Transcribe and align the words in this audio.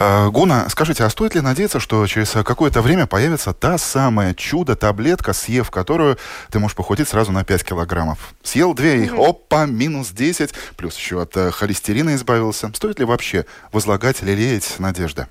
А, 0.00 0.30
Гуна, 0.30 0.68
скажите, 0.68 1.02
а 1.02 1.10
стоит 1.10 1.34
ли 1.34 1.40
надеяться, 1.40 1.80
что 1.80 2.06
через 2.06 2.30
какое-то 2.30 2.82
время 2.82 3.06
появится 3.08 3.52
та 3.52 3.78
самая 3.78 4.32
чудо-таблетка, 4.32 5.32
съев 5.32 5.72
которую 5.72 6.16
ты 6.52 6.60
можешь 6.60 6.76
похудеть 6.76 7.08
сразу 7.08 7.32
на 7.32 7.44
5 7.44 7.64
килограммов? 7.64 8.34
Съел 8.42 8.74
две 8.74 8.98
и 8.98 9.08
mm-hmm. 9.08 9.28
опа, 9.28 9.66
минус 9.66 10.12
10, 10.12 10.54
плюс 10.76 10.96
еще 10.96 11.22
от 11.22 11.36
э, 11.36 11.50
холестерина 11.50 12.14
избавился. 12.14 12.68
Стоит 12.68 13.00
ли 13.00 13.04
вообще 13.04 13.44
возлагать, 13.72 14.22
лелеять 14.22 14.76
надежды? 14.78 15.26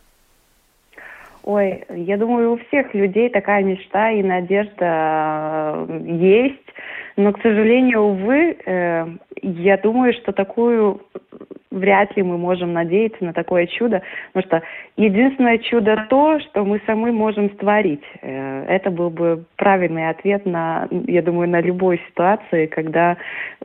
Ой, 1.43 1.85
я 1.89 2.17
думаю, 2.17 2.51
у 2.51 2.57
всех 2.67 2.93
людей 2.93 3.29
такая 3.29 3.63
мечта 3.63 4.11
и 4.11 4.21
надежда 4.21 5.85
э, 5.87 5.99
есть. 6.19 6.67
Но, 7.15 7.31
к 7.31 7.41
сожалению, 7.41 8.01
увы, 8.01 8.57
э, 8.65 9.07
я 9.41 9.77
думаю, 9.77 10.13
что 10.13 10.33
такую 10.33 11.01
вряд 11.71 12.15
ли 12.15 12.23
мы 12.23 12.37
можем 12.37 12.73
надеяться 12.73 13.23
на 13.23 13.33
такое 13.33 13.67
чудо, 13.67 14.01
потому 14.33 14.61
что 14.61 14.67
единственное 14.95 15.57
чудо 15.57 16.05
то, 16.09 16.39
что 16.39 16.63
мы 16.63 16.81
сами 16.85 17.11
можем 17.11 17.49
створить. 17.51 18.03
Э, 18.21 18.65
это 18.67 18.91
был 18.91 19.09
бы 19.09 19.43
правильный 19.57 20.09
ответ 20.09 20.45
на, 20.45 20.87
я 21.07 21.21
думаю, 21.21 21.49
на 21.49 21.61
любой 21.61 22.01
ситуации, 22.09 22.67
когда 22.67 23.17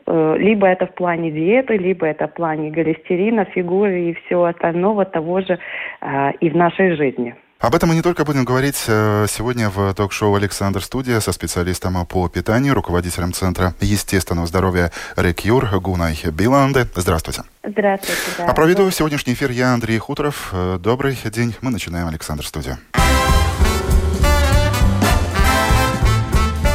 э, 0.06 0.36
либо 0.38 0.66
это 0.66 0.86
в 0.86 0.94
плане 0.94 1.30
диеты, 1.30 1.76
либо 1.76 2.06
это 2.06 2.28
в 2.28 2.34
плане 2.34 2.72
холестерина, 2.72 3.44
фигуры 3.44 4.10
и 4.10 4.14
всего 4.14 4.44
остального 4.46 5.04
того 5.04 5.40
же 5.40 5.58
э, 6.00 6.32
и 6.40 6.50
в 6.50 6.56
нашей 6.56 6.96
жизни. 6.96 7.34
Об 7.62 7.76
этом 7.76 7.90
мы 7.90 7.94
не 7.94 8.02
только 8.02 8.24
будем 8.24 8.44
говорить 8.44 8.82
э, 8.88 9.26
сегодня 9.28 9.70
в 9.70 9.94
ток-шоу 9.94 10.34
«Александр 10.34 10.82
Студия» 10.82 11.20
со 11.20 11.30
специалистом 11.30 12.04
по 12.06 12.28
питанию, 12.28 12.74
руководителем 12.74 13.32
Центра 13.32 13.72
естественного 13.80 14.48
здоровья 14.48 14.90
«Рекюр» 15.14 15.68
Гунай 15.78 16.18
Биланде. 16.24 16.88
Здравствуйте. 16.96 17.44
Здравствуйте. 17.62 18.20
Да. 18.36 18.46
А 18.46 18.52
проведу 18.52 18.90
сегодняшний 18.90 19.34
эфир 19.34 19.52
я, 19.52 19.74
Андрей 19.74 19.96
Хуторов. 19.98 20.48
Э, 20.50 20.76
добрый 20.80 21.16
день. 21.26 21.54
Мы 21.60 21.70
начинаем 21.70 22.08
«Александр 22.08 22.44
Студия». 22.44 22.80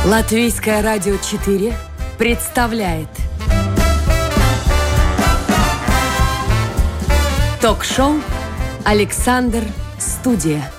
Латвийское 0.05 0.81
радио 0.81 1.17
4 1.17 1.73
представляет 2.17 3.09
ток-шоу 7.59 8.21
«Александр 8.85 9.63
Студия». 9.99 10.71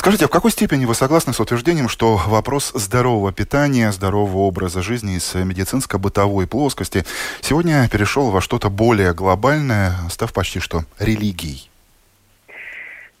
Скажите, 0.00 0.24
а 0.24 0.28
в 0.28 0.30
какой 0.30 0.50
степени 0.50 0.86
вы 0.86 0.94
согласны 0.94 1.34
с 1.34 1.40
утверждением, 1.40 1.86
что 1.86 2.16
вопрос 2.26 2.72
здорового 2.72 3.34
питания, 3.34 3.92
здорового 3.92 4.38
образа 4.48 4.80
жизни 4.80 5.16
из 5.18 5.34
медицинско-бытовой 5.34 6.46
плоскости 6.46 7.02
сегодня 7.42 7.86
перешел 7.92 8.30
во 8.30 8.40
что-то 8.40 8.70
более 8.70 9.12
глобальное, 9.12 9.90
став 10.08 10.32
почти 10.32 10.58
что 10.58 10.78
религией? 10.98 11.68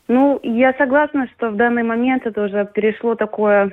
Ну, 0.08 0.40
я 0.42 0.72
согласна, 0.78 1.28
что 1.36 1.50
в 1.50 1.56
данный 1.56 1.82
момент 1.82 2.24
это 2.24 2.44
уже 2.44 2.64
перешло 2.64 3.14
такое 3.14 3.72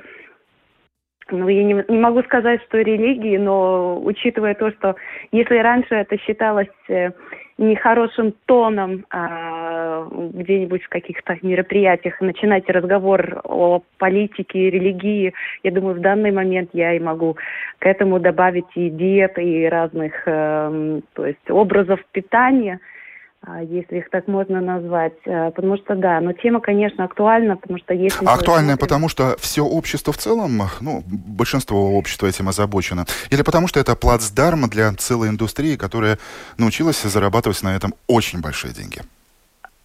ну, 1.31 1.47
я 1.47 1.63
не, 1.63 1.85
не 1.87 1.97
могу 1.97 2.23
сказать, 2.23 2.61
что 2.63 2.79
религии, 2.79 3.37
но 3.37 4.01
учитывая 4.03 4.53
то, 4.53 4.71
что 4.71 4.95
если 5.31 5.57
раньше 5.57 5.95
это 5.95 6.17
считалось 6.17 6.67
э, 6.89 7.11
нехорошим 7.57 8.33
тоном 8.45 9.05
а, 9.09 10.07
где-нибудь 10.11 10.83
в 10.83 10.89
каких-то 10.89 11.37
мероприятиях 11.41 12.21
начинать 12.21 12.69
разговор 12.69 13.41
о 13.43 13.81
политике, 13.97 14.69
религии, 14.69 15.33
я 15.63 15.71
думаю, 15.71 15.95
в 15.95 16.01
данный 16.01 16.31
момент 16.31 16.69
я 16.73 16.93
и 16.93 16.99
могу 16.99 17.37
к 17.79 17.85
этому 17.85 18.19
добавить 18.19 18.65
и 18.75 18.89
диеты, 18.89 19.43
и 19.43 19.65
разных, 19.65 20.13
э, 20.25 21.01
то 21.13 21.25
есть 21.25 21.49
образов 21.49 21.99
питания– 22.11 22.79
если 23.61 23.97
их 23.97 24.09
так 24.09 24.27
можно 24.27 24.61
назвать. 24.61 25.13
Э, 25.25 25.51
потому 25.51 25.77
что, 25.77 25.95
да, 25.95 26.19
но 26.21 26.33
тема, 26.33 26.59
конечно, 26.59 27.03
актуальна, 27.03 27.55
потому 27.55 27.79
что 27.79 27.93
если... 27.93 28.25
Актуальная, 28.25 28.75
смотрим... 28.75 28.77
потому 28.77 29.09
что 29.09 29.35
все 29.39 29.63
общество 29.63 30.13
в 30.13 30.17
целом, 30.17 30.61
ну, 30.81 31.03
большинство 31.07 31.97
общества 31.97 32.27
этим 32.27 32.49
озабочено, 32.49 33.05
или 33.29 33.41
потому 33.41 33.67
что 33.67 33.79
это 33.79 33.95
плацдарм 33.95 34.69
для 34.69 34.91
целой 34.93 35.29
индустрии, 35.29 35.75
которая 35.75 36.17
научилась 36.57 37.01
зарабатывать 37.01 37.61
на 37.63 37.75
этом 37.75 37.93
очень 38.07 38.41
большие 38.41 38.73
деньги? 38.73 39.01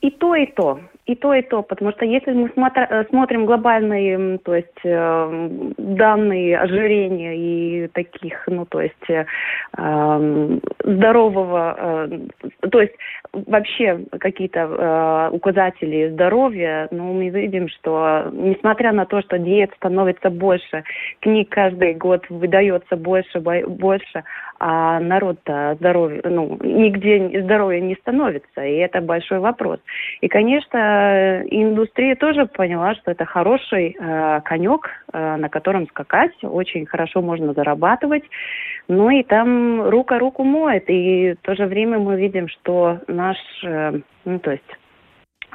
И 0.01 0.11
то, 0.11 0.35
и 0.35 0.47
то 0.47 0.81
и 1.05 1.17
то, 1.17 1.35
и 1.35 1.43
то, 1.43 1.63
потому 1.63 1.91
что 1.93 2.05
если 2.05 2.33
мы 2.33 2.49
э, 2.55 3.05
смотрим 3.09 3.45
глобальные, 3.45 4.39
то 4.39 4.55
есть 4.55 4.69
э, 4.85 5.49
данные 5.77 6.59
ожирения 6.59 7.35
и 7.37 7.89
таких, 7.89 8.45
ну, 8.47 8.65
то 8.67 8.81
есть 8.81 9.11
э, 9.11 9.25
здорового, 10.85 12.07
э, 12.07 12.69
то 12.69 12.81
есть 12.81 12.95
вообще 13.33 14.05
какие-то 14.21 14.61
э, 14.61 15.31
указатели 15.35 16.11
здоровья, 16.11 16.87
ну, 16.93 17.13
мы 17.15 17.31
видим, 17.31 17.69
что 17.69 18.31
несмотря 18.33 18.93
на 18.93 19.05
то, 19.05 19.23
что 19.23 19.39
диет 19.39 19.73
становится 19.77 20.31
больше, 20.31 20.85
книг 21.21 21.49
каждый 21.51 21.95
год 21.95 22.25
выдается 22.29 22.97
больше, 22.97 23.41
больше, 23.41 24.23
а 24.61 25.01
народ-то 25.01 25.75
здоровье, 25.81 26.21
ну, 26.25 26.57
нигде 26.63 27.43
здоровья 27.43 27.81
не 27.81 27.97
становится, 27.97 28.65
и 28.65 28.77
это 28.77 29.01
большой 29.01 29.41
вопрос. 29.41 29.81
И, 30.21 30.29
конечно, 30.29 30.92
индустрия 31.51 32.17
тоже 32.17 32.47
поняла, 32.47 32.95
что 32.95 33.11
это 33.11 33.25
хороший 33.25 33.97
э, 33.99 34.41
конек, 34.45 34.89
э, 35.13 35.37
на 35.37 35.49
котором 35.49 35.87
скакать, 35.89 36.33
очень 36.43 36.87
хорошо 36.87 37.23
можно 37.23 37.53
зарабатывать, 37.53 38.25
ну 38.89 39.11
и 39.11 39.23
там 39.23 39.89
рука 39.89 40.19
руку 40.19 40.45
моет, 40.45 40.85
и 40.89 41.35
в 41.35 41.47
то 41.47 41.55
же 41.55 41.67
время 41.67 41.99
мы 41.99 42.17
видим, 42.17 42.49
что 42.49 43.01
наш, 43.07 43.37
э, 43.65 44.01
ну, 44.25 44.39
то 44.39 44.53
есть 44.53 44.79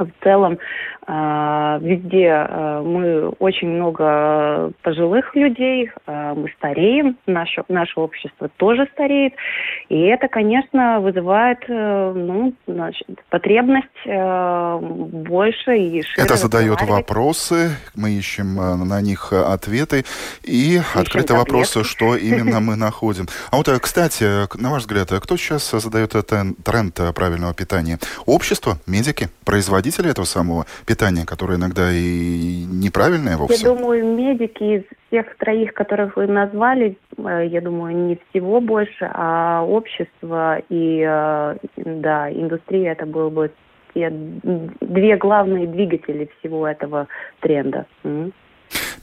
в 0.05 0.23
целом 0.23 0.59
э, 1.07 1.79
везде 1.81 2.27
э, 2.27 2.81
мы 2.83 3.29
очень 3.39 3.69
много 3.69 4.71
пожилых 4.83 5.35
людей, 5.35 5.91
э, 6.05 6.33
мы 6.35 6.49
стареем, 6.57 7.17
наше, 7.25 7.63
наше 7.67 7.99
общество 7.99 8.49
тоже 8.57 8.87
стареет, 8.93 9.33
и 9.89 10.01
это, 10.01 10.27
конечно, 10.27 10.99
вызывает 10.99 11.59
ну, 11.67 12.53
значит, 12.67 13.07
потребность 13.29 13.87
больше 14.05 15.77
и 15.77 16.01
шире 16.03 16.23
Это 16.23 16.35
задает 16.35 16.81
вопросы, 16.83 17.71
мы 17.95 18.11
ищем 18.11 18.55
на 18.55 19.01
них 19.01 19.33
ответы, 19.33 20.05
и 20.43 20.75
ищем 20.75 21.03
таблетки. 21.03 21.31
вопросы, 21.31 21.83
что 21.83 22.15
именно 22.15 22.59
мы 22.59 22.75
находим. 22.75 23.27
А 23.51 23.57
вот, 23.57 23.67
кстати, 23.81 24.23
на 24.61 24.71
ваш 24.71 24.83
взгляд, 24.83 25.09
кто 25.09 25.37
сейчас 25.37 25.71
задает 25.71 26.11
тренд 26.63 26.99
правильного 27.15 27.53
питания? 27.53 27.99
Общество, 28.25 28.77
медики, 28.85 29.29
производители? 29.45 29.86
Производители 29.87 30.11
этого 30.11 30.25
самого 30.25 30.65
питания, 30.85 31.25
которое 31.25 31.57
иногда 31.57 31.91
и 31.91 32.65
неправильное 32.65 33.37
вовсе? 33.37 33.67
Я 33.67 33.75
думаю, 33.75 34.05
медики 34.05 34.63
из 34.63 34.83
всех 35.07 35.37
троих, 35.37 35.73
которых 35.73 36.17
вы 36.17 36.27
назвали, 36.27 36.97
э, 37.17 37.47
я 37.47 37.61
думаю, 37.61 37.95
не 37.95 38.19
всего 38.29 38.61
больше, 38.61 39.09
а 39.13 39.63
общество 39.63 40.59
и 40.69 41.03
э, 41.07 41.57
да, 41.77 42.31
индустрия 42.31 42.91
это 42.91 43.05
было 43.05 43.29
бы 43.29 43.51
те 43.93 44.09
две 44.81 45.17
главные 45.17 45.67
двигатели 45.67 46.29
всего 46.39 46.67
этого 46.67 47.07
тренда. 47.39 47.85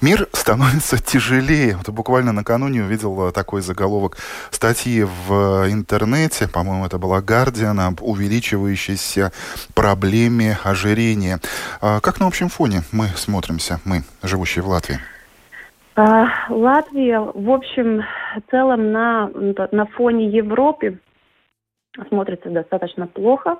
Мир 0.00 0.28
становится 0.32 1.02
тяжелее. 1.02 1.76
Вот 1.76 1.88
буквально 1.90 2.32
накануне 2.32 2.82
увидел 2.82 3.28
э, 3.28 3.32
такой 3.32 3.60
заголовок 3.60 4.16
статьи 4.50 5.04
в 5.04 5.66
интернете, 5.70 6.48
по-моему, 6.48 6.86
это 6.86 6.98
была 6.98 7.20
Guardian, 7.20 7.80
об 7.80 8.02
увеличивающейся 8.02 9.32
проблеме 9.74 10.58
ожирения. 10.64 11.40
А 11.80 12.00
как 12.00 12.20
на 12.20 12.26
общем 12.26 12.48
фоне 12.48 12.82
мы 12.92 13.06
смотримся, 13.16 13.80
мы, 13.84 14.02
живущие 14.22 14.62
в 14.62 14.68
Латвии? 14.68 14.98
А, 15.96 16.26
Латвия, 16.48 17.20
в 17.20 17.50
общем, 17.50 18.02
в 18.36 18.50
целом 18.50 18.90
на, 18.90 19.30
на 19.70 19.86
фоне 19.86 20.28
Европы 20.28 20.98
смотрится 22.08 22.50
достаточно 22.50 23.06
плохо. 23.06 23.58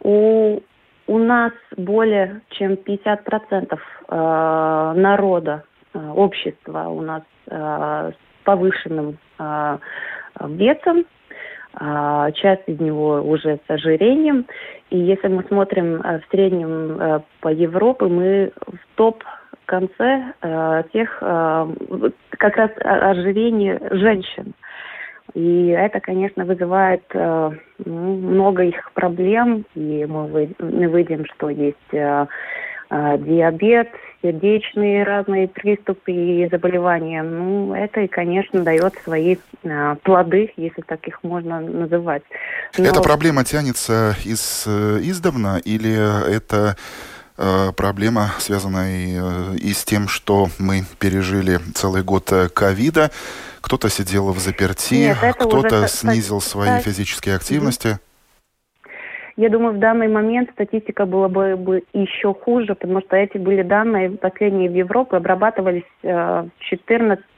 У 0.00 0.60
у 1.08 1.18
нас 1.18 1.52
более 1.76 2.42
чем 2.50 2.74
50% 2.74 3.78
э, 4.08 4.92
народа, 4.96 5.64
э, 5.94 6.10
общества 6.14 6.88
у 6.88 7.00
нас 7.00 7.22
э, 7.50 8.12
с 8.12 8.44
повышенным 8.44 9.18
весом, 10.40 11.04
часть 12.34 12.62
из 12.66 12.80
него 12.80 13.20
уже 13.20 13.60
с 13.66 13.70
ожирением. 13.70 14.46
И 14.90 14.98
если 14.98 15.28
мы 15.28 15.44
смотрим 15.44 16.00
в 16.00 16.22
среднем 16.30 17.22
по 17.40 17.48
Европе, 17.48 18.06
мы 18.06 18.52
в 18.66 18.96
топ 18.96 19.22
конце 19.66 20.32
тех 20.92 21.18
как 21.20 22.56
раз 22.56 22.70
ожирение 22.80 23.78
женщин. 23.90 24.54
И 25.34 25.68
это, 25.68 26.00
конечно, 26.00 26.44
вызывает 26.44 27.02
э, 27.12 27.50
ну, 27.84 28.16
много 28.16 28.64
их 28.64 28.92
проблем, 28.92 29.64
и 29.74 30.06
мы, 30.08 30.26
вы, 30.26 30.50
мы 30.58 30.86
видим, 30.86 31.24
что 31.26 31.50
есть 31.50 31.76
э, 31.92 32.26
э, 32.90 33.18
диабет, 33.18 33.88
сердечные 34.22 35.04
разные 35.04 35.48
приступы 35.48 36.12
и 36.12 36.48
заболевания. 36.50 37.22
Ну, 37.22 37.74
это, 37.74 38.08
конечно, 38.08 38.62
дает 38.62 38.94
свои 39.04 39.36
э, 39.62 39.96
плоды, 40.02 40.52
если 40.56 40.82
так 40.82 41.06
их 41.06 41.22
можно 41.22 41.60
называть. 41.60 42.22
Но... 42.76 42.84
Эта 42.84 43.00
проблема 43.00 43.44
тянется 43.44 44.16
из, 44.24 44.64
э, 44.66 44.98
издавна 45.02 45.60
или 45.64 46.36
это 46.36 46.76
проблема, 47.76 48.34
связанная 48.40 49.06
и, 49.06 49.18
э, 49.20 49.56
и 49.56 49.72
с 49.72 49.84
тем, 49.84 50.08
что 50.08 50.50
мы 50.58 50.84
пережили 50.98 51.60
целый 51.74 52.02
год 52.02 52.32
ковида. 52.52 53.10
Кто-то 53.60 53.88
сидел 53.88 54.32
в 54.32 54.38
заперти, 54.38 55.16
кто-то 55.38 55.88
снизил 55.88 56.40
свои 56.40 56.80
физические 56.80 57.36
активности. 57.36 57.98
Я 59.38 59.50
думаю, 59.50 59.74
в 59.74 59.78
данный 59.78 60.08
момент 60.08 60.50
статистика 60.50 61.06
была 61.06 61.28
бы, 61.28 61.54
бы 61.56 61.84
еще 61.92 62.34
хуже, 62.34 62.74
потому 62.74 63.00
что 63.02 63.16
эти 63.16 63.38
были 63.38 63.62
данные 63.62 64.10
последние 64.10 64.68
в 64.68 64.74
Европе, 64.74 65.16
обрабатывались 65.16 65.84
э, 66.02 66.42
в 66.42 66.72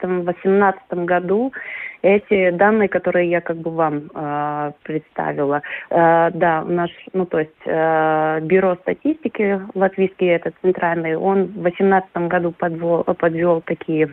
2014-2018 0.02 1.04
году. 1.04 1.52
Эти 2.00 2.52
данные, 2.52 2.88
которые 2.88 3.28
я 3.28 3.42
как 3.42 3.58
бы 3.58 3.70
вам 3.70 4.10
э, 4.14 4.72
представила, 4.82 5.60
э, 5.90 6.30
да, 6.32 6.64
наш, 6.64 6.90
ну 7.12 7.26
то 7.26 7.40
есть 7.40 7.52
э, 7.66 8.40
бюро 8.44 8.76
статистики 8.76 9.60
латвийский, 9.74 10.28
этот 10.28 10.54
центральный, 10.62 11.16
он 11.16 11.48
в 11.48 11.60
2018 11.60 12.16
году 12.28 12.52
подвел, 12.52 13.04
подвел 13.04 13.60
такие 13.60 14.08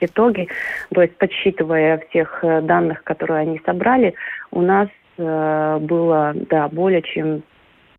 итоги, 0.00 0.48
то 0.92 1.02
есть 1.02 1.16
подсчитывая 1.16 1.98
всех 2.08 2.42
э, 2.42 2.60
данных, 2.62 3.04
которые 3.04 3.42
они 3.42 3.60
собрали, 3.64 4.14
у 4.50 4.62
нас 4.62 4.88
было, 5.18 6.32
да, 6.48 6.68
более 6.68 7.02
чем 7.02 7.42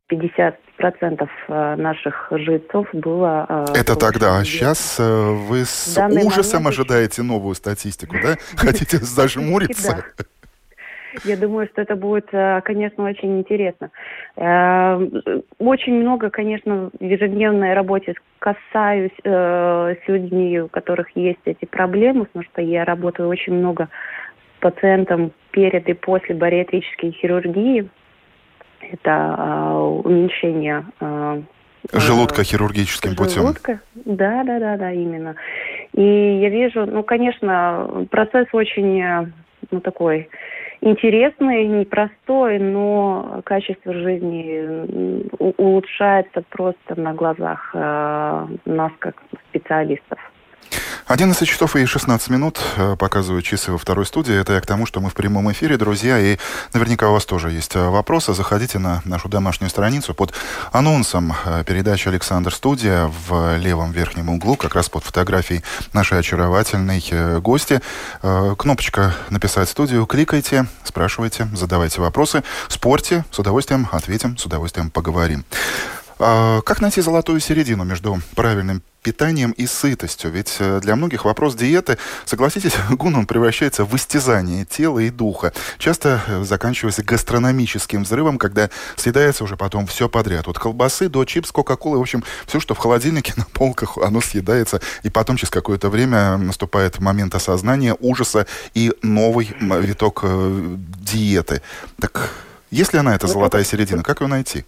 50 0.10 0.60
процентов 0.78 1.30
э, 1.48 1.76
наших 1.76 2.28
жильцов 2.32 2.88
было... 2.94 3.46
Э, 3.48 3.66
Это 3.76 3.96
тогда, 3.96 4.40
а 4.40 4.44
сейчас 4.44 4.98
вы 5.00 5.66
с 5.66 5.98
ужасом 5.98 6.64
момент... 6.64 6.80
ожидаете 6.80 7.22
новую 7.22 7.56
статистику, 7.56 8.16
да? 8.22 8.36
Хотите 8.56 8.98
зажмуриться? 8.98 10.06
Я 11.26 11.38
думаю, 11.38 11.68
что 11.72 11.82
это 11.82 11.96
будет, 11.96 12.30
конечно, 12.64 13.04
очень 13.04 13.40
интересно. 13.40 13.90
Очень 14.38 15.94
много, 16.02 16.30
конечно, 16.30 16.92
в 17.00 17.04
ежедневной 17.04 17.74
работе 17.74 18.14
касаюсь 18.38 19.18
с 19.24 20.08
людьми, 20.08 20.62
у 20.62 20.68
которых 20.68 21.08
есть 21.16 21.40
эти 21.46 21.66
проблемы, 21.66 22.26
потому 22.26 22.46
что 22.46 22.62
я 22.62 22.86
работаю 22.86 23.28
очень 23.28 23.54
много 23.54 23.90
пациентам 24.60 25.32
перед 25.52 25.88
и 25.88 25.94
после 25.94 26.36
бариатрической 26.36 27.12
хирургии. 27.12 27.90
Это 28.92 29.36
э, 29.38 29.74
уменьшение 30.06 30.86
э, 31.00 31.42
желудка 31.94 32.44
хирургическим 32.44 33.16
желудка. 33.16 33.82
путем. 33.94 34.16
Да, 34.18 34.44
да, 34.44 34.60
да, 34.60 34.78
да, 34.78 34.92
именно. 34.92 35.36
И 35.94 36.02
я 36.02 36.50
вижу, 36.50 36.86
ну, 36.86 37.04
конечно, 37.04 38.08
процесс 38.10 38.48
очень, 38.54 39.32
ну, 39.72 39.82
такой 39.82 40.30
интересный, 40.82 41.68
непростой, 41.68 42.60
но 42.60 43.42
качество 43.44 43.94
жизни 43.94 45.28
улучшается 45.58 46.44
просто 46.50 47.00
на 47.00 47.14
глазах 47.14 47.72
э, 47.74 48.48
нас 48.66 48.92
как 49.00 49.16
специалистов. 49.50 50.20
11 51.10 51.48
часов 51.48 51.76
и 51.76 51.88
16 51.88 52.30
минут 52.30 52.60
э, 52.78 52.96
показывают 52.96 53.44
часы 53.44 53.72
во 53.72 53.80
второй 53.80 54.06
студии. 54.06 54.40
Это 54.40 54.54
я 54.54 54.62
к 54.62 54.68
тому, 54.68 54.86
что 54.86 55.00
мы 55.00 55.10
в 55.10 55.16
прямом 55.16 55.52
эфире, 55.52 55.76
друзья, 55.76 56.20
и 56.20 56.38
наверняка 56.72 57.10
у 57.10 57.14
вас 57.14 57.26
тоже 57.26 57.50
есть 57.50 57.76
э, 57.76 57.90
вопросы. 57.90 58.36
Заходите 58.36 58.78
на 58.78 59.02
нашу 59.06 59.28
домашнюю 59.28 59.72
страницу 59.72 60.14
под 60.14 60.36
анонсом 60.72 61.34
э, 61.46 61.64
передачи 61.66 62.08
«Александр 62.08 62.54
Студия» 62.54 63.12
в 63.28 63.58
левом 63.58 63.92
верхнем 63.92 64.30
углу, 64.30 64.56
как 64.56 64.76
раз 64.76 64.88
под 64.88 65.04
фотографией 65.04 65.64
нашей 65.94 66.20
очаровательной 66.20 67.40
гости. 67.40 67.82
Кнопочка 68.22 69.16
«Написать 69.32 69.68
студию». 69.68 70.06
Кликайте, 70.06 70.68
спрашивайте, 70.84 71.48
задавайте 71.56 72.02
вопросы. 72.02 72.44
Спорьте, 72.68 73.26
с 73.32 73.40
удовольствием 73.40 73.88
ответим, 73.92 74.38
с 74.38 74.46
удовольствием 74.46 74.92
поговорим. 74.92 75.44
А, 76.22 76.62
как 76.62 76.82
найти 76.82 77.00
золотую 77.00 77.40
середину 77.40 77.86
между 77.86 78.22
правильным 78.36 78.84
питанием 79.02 79.52
и 79.52 79.66
сытостью. 79.66 80.32
Ведь 80.32 80.58
э, 80.60 80.82
для 80.82 80.98
многих 80.98 81.24
вопрос 81.24 81.56
диеты, 81.56 81.98
согласитесь, 82.26 82.74
гун 82.90 83.16
он 83.16 83.26
превращается 83.26 83.86
в 83.86 83.96
истязание 83.96 84.66
тела 84.66 85.00
и 85.00 85.10
духа. 85.10 85.54
Часто 85.78 86.22
э, 86.28 86.44
заканчивается 86.44 87.04
гастрономическим 87.04 88.04
взрывом, 88.04 88.38
когда 88.38 88.70
съедается 88.98 89.46
уже 89.46 89.56
потом 89.56 89.88
все 89.88 90.10
подряд. 90.10 90.50
От 90.50 90.60
колбасы 90.60 91.08
до 91.08 91.24
чипс, 91.24 91.54
кока-колы, 91.54 91.98
в 91.98 92.02
общем, 92.02 92.26
все, 92.46 92.60
что 92.60 92.74
в 92.74 92.80
холодильнике 92.80 93.34
на 93.38 93.46
полках, 93.46 93.98
оно 93.98 94.20
съедается. 94.20 94.82
И 95.04 95.10
потом 95.10 95.38
через 95.38 95.52
какое-то 95.52 95.90
время 95.90 96.36
наступает 96.36 97.00
момент 97.00 97.34
осознания, 97.34 97.96
ужаса 97.98 98.46
и 98.74 98.92
новый 99.02 99.56
виток 99.62 100.20
э, 100.24 100.76
диеты. 101.00 101.62
Так, 102.02 102.30
есть 102.72 102.92
ли 102.92 103.00
она, 103.00 103.16
эта 103.16 103.28
золотая 103.28 103.64
середина? 103.64 104.04
Как 104.04 104.20
ее 104.20 104.28
найти? 104.28 104.66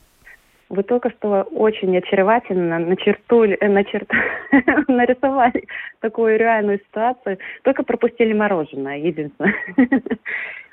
Вы 0.71 0.83
только 0.83 1.09
что 1.09 1.43
очень 1.51 1.97
очаровательно 1.97 2.79
начертули, 2.79 3.57
э, 3.59 3.67
начерт... 3.67 4.09
нарисовали 4.87 5.67
такую 5.99 6.39
реальную 6.39 6.79
ситуацию. 6.79 7.39
Только 7.63 7.83
пропустили 7.83 8.31
мороженое, 8.31 8.97
единственное. 8.97 9.53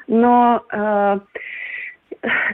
Но, 0.06 0.62
э, 0.72 1.18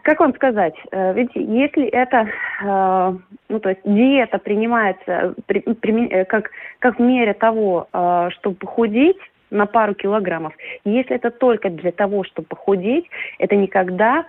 как 0.04 0.20
вам 0.20 0.34
сказать, 0.36 0.74
э, 0.90 1.12
ведь 1.12 1.32
если 1.34 1.84
это, 1.84 2.30
э, 2.62 3.16
ну 3.50 3.60
то 3.60 3.68
есть 3.68 3.82
диета 3.84 4.38
принимается 4.38 5.34
при, 5.44 5.60
при, 5.60 6.08
э, 6.08 6.24
как, 6.24 6.50
как 6.78 6.98
в 6.98 7.02
мере 7.02 7.34
того, 7.34 7.88
э, 7.92 8.30
чтобы 8.38 8.56
похудеть, 8.56 9.20
на 9.50 9.66
пару 9.66 9.94
килограммов. 9.94 10.52
Если 10.84 11.14
это 11.14 11.30
только 11.30 11.68
для 11.70 11.92
того, 11.92 12.24
чтобы 12.24 12.48
похудеть, 12.48 13.08
это 13.38 13.54
никогда 13.54 14.24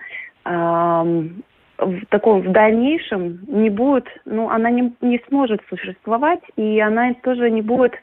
в 1.78 2.06
таком 2.06 2.42
в 2.42 2.52
дальнейшем 2.52 3.40
не 3.48 3.70
будет, 3.70 4.06
ну, 4.24 4.50
она 4.50 4.70
не, 4.70 4.94
не 5.00 5.20
сможет 5.28 5.60
существовать, 5.68 6.40
и 6.56 6.80
она 6.80 7.14
тоже 7.22 7.50
не 7.50 7.62
будет 7.62 7.94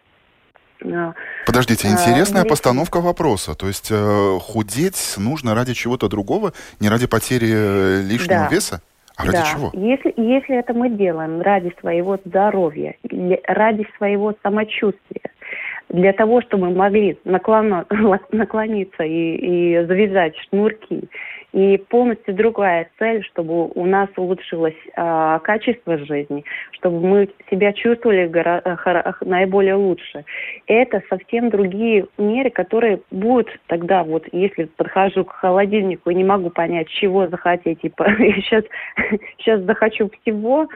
а, 0.83 1.13
Подождите, 1.45 1.87
интересная 1.87 2.43
а, 2.43 2.45
постановка 2.45 3.01
вопроса. 3.01 3.55
То 3.55 3.67
есть 3.67 3.89
э, 3.91 4.37
худеть 4.41 5.15
нужно 5.17 5.55
ради 5.55 5.73
чего-то 5.73 6.09
другого, 6.09 6.53
не 6.79 6.89
ради 6.89 7.07
потери 7.07 7.49
э, 7.51 8.01
лишнего 8.01 8.47
да. 8.49 8.49
веса? 8.49 8.81
А 9.15 9.25
ради 9.25 9.37
да. 9.37 9.45
чего? 9.45 9.71
Если, 9.73 10.13
если 10.17 10.57
это 10.57 10.73
мы 10.73 10.89
делаем 10.89 11.41
ради 11.41 11.73
своего 11.79 12.17
здоровья, 12.25 12.95
ради 13.47 13.87
своего 13.97 14.33
самочувствия, 14.41 15.21
для 15.89 16.13
того, 16.13 16.41
чтобы 16.41 16.69
мы 16.69 16.75
могли 16.75 17.17
наклона, 17.23 17.85
наклониться 18.31 19.03
и, 19.03 19.35
и 19.35 19.85
завязать 19.85 20.35
шнурки, 20.49 21.07
и 21.53 21.77
полностью 21.77 22.33
другая 22.33 22.89
цель, 22.97 23.23
чтобы 23.23 23.67
у 23.67 23.85
нас 23.85 24.09
улучшилось 24.17 24.75
э, 24.95 25.39
качество 25.43 25.97
жизни, 25.99 26.43
чтобы 26.71 26.99
мы 26.99 27.29
себя 27.49 27.73
чувствовали 27.73 28.27
гора- 28.27 29.15
наиболее 29.21 29.75
лучше. 29.75 30.25
Это 30.65 31.01
совсем 31.09 31.51
другие 31.51 32.07
меры, 32.17 32.49
которые 32.49 33.01
будут 33.11 33.49
тогда, 33.67 34.03
вот 34.03 34.25
если 34.31 34.65
подхожу 34.65 35.25
к 35.25 35.33
холодильнику 35.33 36.09
и 36.09 36.15
не 36.15 36.23
могу 36.23 36.49
понять, 36.49 36.89
чего 36.89 37.27
захотеть, 37.27 37.81
типа, 37.81 38.05
сейчас, 38.17 38.63
сейчас 39.37 39.61
захочу 39.61 40.09
всего, 40.21 40.67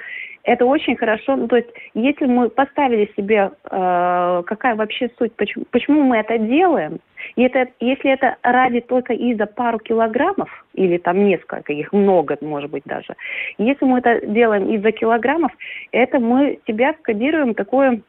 это 0.44 0.66
очень 0.66 0.96
хорошо. 0.96 1.36
Ну, 1.36 1.48
то 1.48 1.58
есть, 1.58 1.70
если 1.96 2.26
мы 2.26 2.50
поставили 2.50 3.12
себе, 3.18 3.52
э, 3.70 4.44
какая 4.46 4.76
вообще 4.76 5.10
суть, 5.18 5.34
почему, 5.36 5.66
почему 5.72 6.04
мы 6.04 6.18
это 6.18 6.38
делаем, 6.38 7.00
и 7.36 7.44
это, 7.44 7.68
если 7.80 8.12
это 8.12 8.38
ради 8.44 8.82
только 8.82 9.14
из-за 9.14 9.46
пару 9.46 9.80
килограммов, 9.80 10.50
или 10.74 10.98
там 10.98 11.26
несколько, 11.26 11.74
их 11.74 11.94
много, 11.94 12.38
может 12.42 12.72
быть, 12.72 12.84
даже, 12.86 13.16
если 13.58 13.86
мы 13.86 14.00
это 14.00 14.26
делаем 14.26 14.70
из-за 14.70 14.92
килограммов, 14.92 15.52
это 15.92 16.20
мы 16.20 16.60
себя 16.66 16.94
скодируем 17.00 17.54
такое 17.54 18.02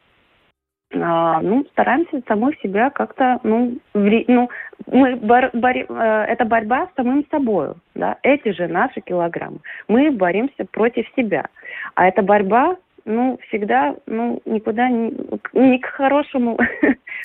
а, 0.91 1.39
ну, 1.41 1.65
стараемся 1.71 2.21
самой 2.27 2.57
себя 2.63 2.89
как-то, 2.89 3.39
ну, 3.43 3.77
вре- 3.93 4.25
ну 4.27 4.49
мы 4.87 5.15
бор- 5.17 5.51
бор- 5.53 5.85
э, 5.87 6.25
это 6.29 6.45
борьба 6.45 6.87
с 6.87 6.95
самым 6.95 7.25
собой, 7.29 7.73
да, 7.93 8.17
эти 8.23 8.49
же 8.49 8.67
наши 8.67 9.01
килограммы. 9.01 9.59
Мы 9.87 10.09
боремся 10.09 10.65
против 10.71 11.07
себя. 11.15 11.45
А 11.93 12.07
эта 12.07 12.23
борьба 12.23 12.77
ну, 13.05 13.39
всегда, 13.47 13.95
ну, 14.05 14.41
никуда 14.45 14.89
не, 14.89 15.11
не 15.53 15.79
к 15.79 15.85
хорошему. 15.87 16.57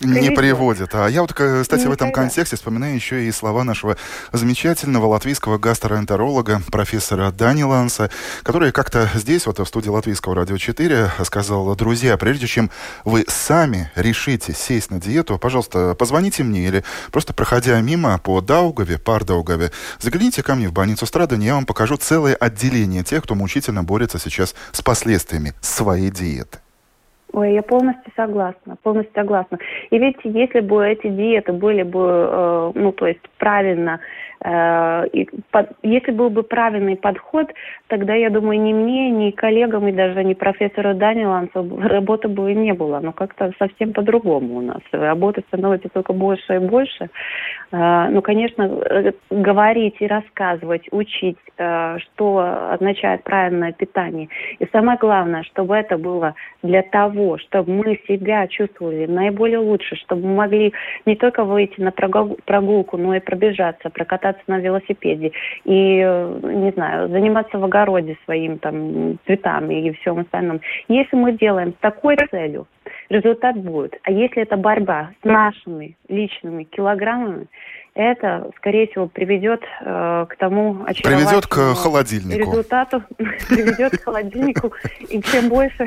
Не 0.00 0.30
приводит. 0.30 0.94
А 0.94 1.06
я 1.06 1.20
вот, 1.20 1.32
кстати, 1.32 1.86
в 1.86 1.92
этом 1.92 2.10
контексте 2.10 2.56
вспоминаю 2.56 2.96
еще 2.96 3.24
и 3.24 3.30
слова 3.30 3.62
нашего 3.62 3.96
замечательного 4.32 5.06
латвийского 5.06 5.56
гастроэнтеролога, 5.56 6.60
профессора 6.72 7.30
Дани 7.30 7.62
Ланса, 7.62 8.10
который 8.42 8.72
как-то 8.72 9.08
здесь, 9.14 9.46
вот 9.46 9.60
в 9.60 9.64
студии 9.64 9.88
Латвийского 9.88 10.34
радио 10.34 10.56
4, 10.56 11.10
сказал, 11.24 11.76
друзья, 11.76 12.16
прежде 12.16 12.48
чем 12.48 12.70
вы 13.04 13.24
сами 13.28 13.90
решите 13.94 14.52
сесть 14.52 14.90
на 14.90 15.00
диету, 15.00 15.38
пожалуйста, 15.38 15.94
позвоните 15.94 16.42
мне 16.42 16.66
или 16.66 16.84
просто 17.12 17.32
проходя 17.32 17.80
мимо 17.80 18.18
по 18.18 18.40
Даугаве, 18.40 18.98
пар 18.98 19.24
Даугаве, 19.24 19.70
загляните 20.00 20.42
ко 20.42 20.56
мне 20.56 20.68
в 20.68 20.72
больницу 20.72 21.06
Страдания, 21.06 21.46
я 21.46 21.54
вам 21.54 21.66
покажу 21.66 21.96
целое 21.96 22.34
отделение 22.34 23.04
тех, 23.04 23.22
кто 23.22 23.36
мучительно 23.36 23.84
борется 23.84 24.18
сейчас 24.18 24.56
с 24.72 24.82
последствиями 24.82 25.54
своей 25.64 26.10
диеты. 26.10 26.58
Ой, 27.32 27.54
я 27.54 27.62
полностью 27.62 28.12
согласна, 28.14 28.76
полностью 28.82 29.12
согласна. 29.14 29.58
И 29.90 29.98
ведь 29.98 30.18
если 30.22 30.60
бы 30.60 30.86
эти 30.86 31.08
диеты 31.08 31.52
были 31.52 31.82
бы, 31.82 32.28
э, 32.30 32.72
ну, 32.76 32.92
то 32.92 33.08
есть 33.08 33.22
правильно 33.38 33.98
и 34.46 35.28
под, 35.50 35.70
если 35.82 36.12
был 36.12 36.28
бы 36.28 36.42
правильный 36.42 36.96
подход, 36.96 37.50
тогда, 37.88 38.14
я 38.14 38.28
думаю, 38.28 38.60
ни 38.60 38.74
мне, 38.74 39.10
ни 39.10 39.30
коллегам, 39.30 39.88
и 39.88 39.92
даже 39.92 40.22
ни 40.22 40.34
профессору 40.34 40.94
Данилансу 40.94 41.80
работы 41.80 42.28
бы 42.28 42.52
и 42.52 42.54
не 42.54 42.74
было. 42.74 43.00
Но 43.00 43.12
как-то 43.12 43.52
совсем 43.58 43.92
по-другому 43.92 44.56
у 44.56 44.60
нас. 44.60 44.82
Работы 44.92 45.42
становится 45.48 45.88
только 45.88 46.12
больше 46.12 46.56
и 46.56 46.58
больше. 46.58 47.08
Э, 47.72 48.08
ну, 48.10 48.20
конечно, 48.20 48.62
э, 48.64 49.12
говорить 49.30 49.96
и 50.00 50.06
рассказывать, 50.06 50.88
учить, 50.90 51.38
что 51.56 52.70
означает 52.72 53.22
правильное 53.22 53.72
питание. 53.72 54.28
И 54.58 54.66
самое 54.72 54.98
главное, 54.98 55.44
чтобы 55.44 55.76
это 55.76 55.96
было 55.96 56.34
для 56.62 56.82
того, 56.82 57.38
чтобы 57.38 57.72
мы 57.72 58.00
себя 58.08 58.46
чувствовали 58.48 59.06
наиболее 59.06 59.58
лучше, 59.58 59.96
чтобы 59.96 60.26
мы 60.26 60.34
могли 60.34 60.72
не 61.06 61.14
только 61.16 61.44
выйти 61.44 61.80
на 61.80 61.92
прогулку, 61.92 62.96
но 62.96 63.14
и 63.14 63.20
пробежаться, 63.20 63.90
прокататься 63.90 64.33
кататься 64.34 64.44
на 64.46 64.58
велосипеде 64.58 65.32
и, 65.64 66.02
э, 66.04 66.40
не 66.42 66.70
знаю, 66.72 67.08
заниматься 67.08 67.58
в 67.58 67.64
огороде 67.64 68.16
своим 68.24 68.58
там 68.58 69.18
цветами 69.26 69.86
и 69.86 69.92
всем 69.92 70.20
остальном. 70.20 70.60
Если 70.88 71.16
мы 71.16 71.32
делаем 71.32 71.72
с 71.72 71.80
такой 71.80 72.16
целью, 72.30 72.66
результат 73.08 73.56
будет. 73.56 73.94
А 74.02 74.10
если 74.10 74.42
это 74.42 74.56
борьба 74.56 75.10
с 75.22 75.24
нашими 75.24 75.96
личными 76.08 76.64
килограммами, 76.64 77.46
это, 77.94 78.50
скорее 78.56 78.88
всего, 78.88 79.06
приведет 79.06 79.62
э, 79.80 80.26
к 80.28 80.36
тому 80.36 80.84
Приведет 80.84 81.46
к 81.46 81.74
холодильнику. 81.74 82.50
Результату 82.50 83.02
приведет 83.16 83.96
к 83.96 84.02
холодильнику. 84.02 84.72
И 85.08 85.22
чем 85.22 85.48
больше, 85.48 85.86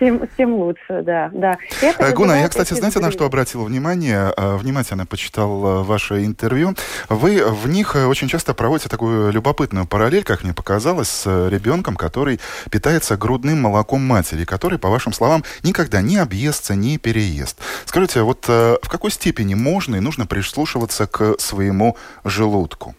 тем, 0.00 0.28
тем 0.36 0.54
лучше, 0.54 1.02
да. 1.02 1.30
да. 1.32 1.58
Это 1.80 2.04
э, 2.04 2.12
Гуна, 2.12 2.40
я, 2.40 2.48
кстати, 2.48 2.74
знаете, 2.74 2.98
на 2.98 3.12
что 3.12 3.26
обратил 3.26 3.64
внимание? 3.64 4.32
Э, 4.36 4.56
внимательно 4.56 5.06
почитал 5.06 5.64
э, 5.64 5.82
ваше 5.84 6.24
интервью. 6.24 6.74
Вы 7.08 7.44
в 7.46 7.68
них 7.68 7.94
очень 7.94 8.26
часто 8.26 8.54
проводите 8.54 8.88
такую 8.88 9.30
любопытную 9.30 9.86
параллель, 9.86 10.24
как 10.24 10.42
мне 10.42 10.54
показалось, 10.54 11.08
с 11.08 11.48
ребенком, 11.48 11.96
который 11.96 12.40
питается 12.70 13.16
грудным 13.16 13.60
молоком 13.60 14.00
матери, 14.00 14.44
который, 14.44 14.78
по 14.78 14.88
вашим 14.88 15.12
словам, 15.12 15.44
никогда 15.62 16.00
не 16.00 16.16
объестся, 16.16 16.74
не 16.74 16.98
переест. 16.98 17.58
Скажите, 17.84 18.22
вот 18.22 18.48
в 18.48 18.88
какой 18.88 19.10
степени 19.10 19.54
можно 19.54 19.96
и 19.96 20.00
нужно 20.00 20.26
прислушиваться 20.26 21.06
к 21.06 21.38
своему 21.38 21.96
желудку? 22.24 22.94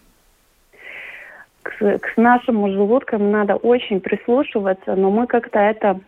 К, 1.82 1.98
к 1.98 2.18
нашему 2.18 2.70
желудкам 2.72 3.32
надо 3.32 3.56
очень 3.56 4.00
прислушиваться, 4.02 4.96
но 4.96 5.10
мы 5.10 5.26
как-то 5.26 5.58
это... 5.58 6.00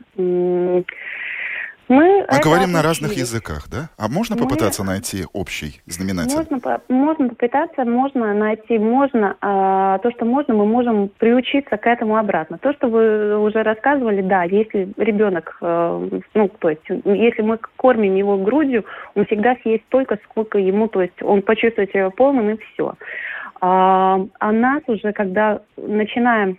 Мы, 1.90 2.26
мы 2.30 2.40
говорим 2.42 2.72
на 2.72 2.82
разных 2.82 3.14
языках, 3.18 3.68
да? 3.70 3.90
А 3.98 4.08
можно 4.08 4.38
попытаться 4.38 4.84
мы... 4.84 4.92
найти 4.92 5.26
общий 5.34 5.82
знаменатель? 5.86 6.38
Можно, 6.38 6.82
можно 6.88 7.30
попытаться, 7.30 7.84
можно 7.84 8.34
найти, 8.34 8.78
можно. 8.78 9.36
А, 9.42 9.98
то, 9.98 10.12
что 10.12 10.26
можно, 10.26 10.54
мы 10.54 10.66
можем 10.66 11.10
приучиться 11.18 11.76
к 11.76 11.86
этому 11.86 12.18
обратно. 12.18 12.58
То, 12.58 12.72
что 12.74 12.88
вы 12.88 13.38
уже 13.38 13.64
рассказывали, 13.64 14.22
да, 14.22 14.44
если 14.44 14.94
ребенок, 14.98 15.58
э, 15.62 16.10
ну, 16.34 16.48
то 16.48 16.70
есть, 16.70 16.84
если 16.88 17.42
мы 17.42 17.60
кормим 17.76 18.16
его 18.16 18.38
грудью, 18.38 18.86
он 19.16 19.26
всегда 19.26 19.58
съест 19.62 19.84
столько, 19.88 20.18
сколько 20.24 20.58
ему, 20.60 20.88
то 20.88 21.02
есть, 21.02 21.22
он 21.22 21.42
почувствует 21.42 21.90
себя 21.90 22.10
полным 22.12 22.50
и 22.52 22.58
все. 22.58 22.94
А, 23.66 24.20
а 24.40 24.52
нас 24.52 24.84
уже, 24.88 25.14
когда 25.14 25.62
начинаем 25.78 26.58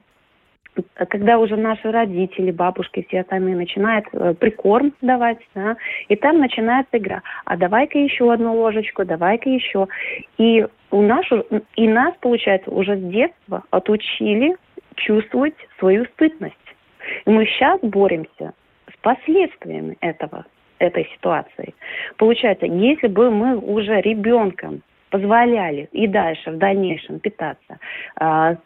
когда 0.94 1.38
уже 1.38 1.54
наши 1.54 1.92
родители, 1.92 2.50
бабушки, 2.50 3.04
все 3.06 3.20
остальные 3.20 3.54
начинают 3.54 4.06
э, 4.12 4.34
прикорм 4.34 4.92
давать, 5.02 5.38
да, 5.54 5.76
и 6.08 6.16
там 6.16 6.38
начинается 6.38 6.99
игра. 6.99 7.23
А 7.44 7.56
давай-ка 7.56 7.96
еще 7.96 8.32
одну 8.32 8.54
ложечку, 8.54 9.04
давай-ка 9.04 9.49
еще. 9.50 9.87
И 10.37 10.66
у 10.90 11.02
нас, 11.02 11.25
и 11.76 11.87
нас, 11.87 12.14
получается, 12.20 12.73
уже 12.73 12.96
с 12.96 13.02
детства 13.02 13.62
отучили 13.70 14.56
чувствовать 14.96 15.54
свою 15.78 16.06
стыдность. 16.06 16.56
И 17.25 17.30
мы 17.30 17.46
сейчас 17.46 17.78
боремся 17.82 18.52
с 18.92 18.96
последствиями 19.02 19.96
этого, 20.00 20.44
этой 20.80 21.08
ситуации. 21.14 21.75
Получается, 22.16 22.66
если 22.66 23.06
бы 23.06 23.30
мы 23.30 23.58
уже 23.58 24.00
ребенком 24.00 24.82
позволяли 25.14 25.88
и 25.92 26.09
дальше, 26.09 26.50
в 26.50 26.59
дальнейшем 26.59 27.21
питаться 27.21 27.78
а, 28.16 28.56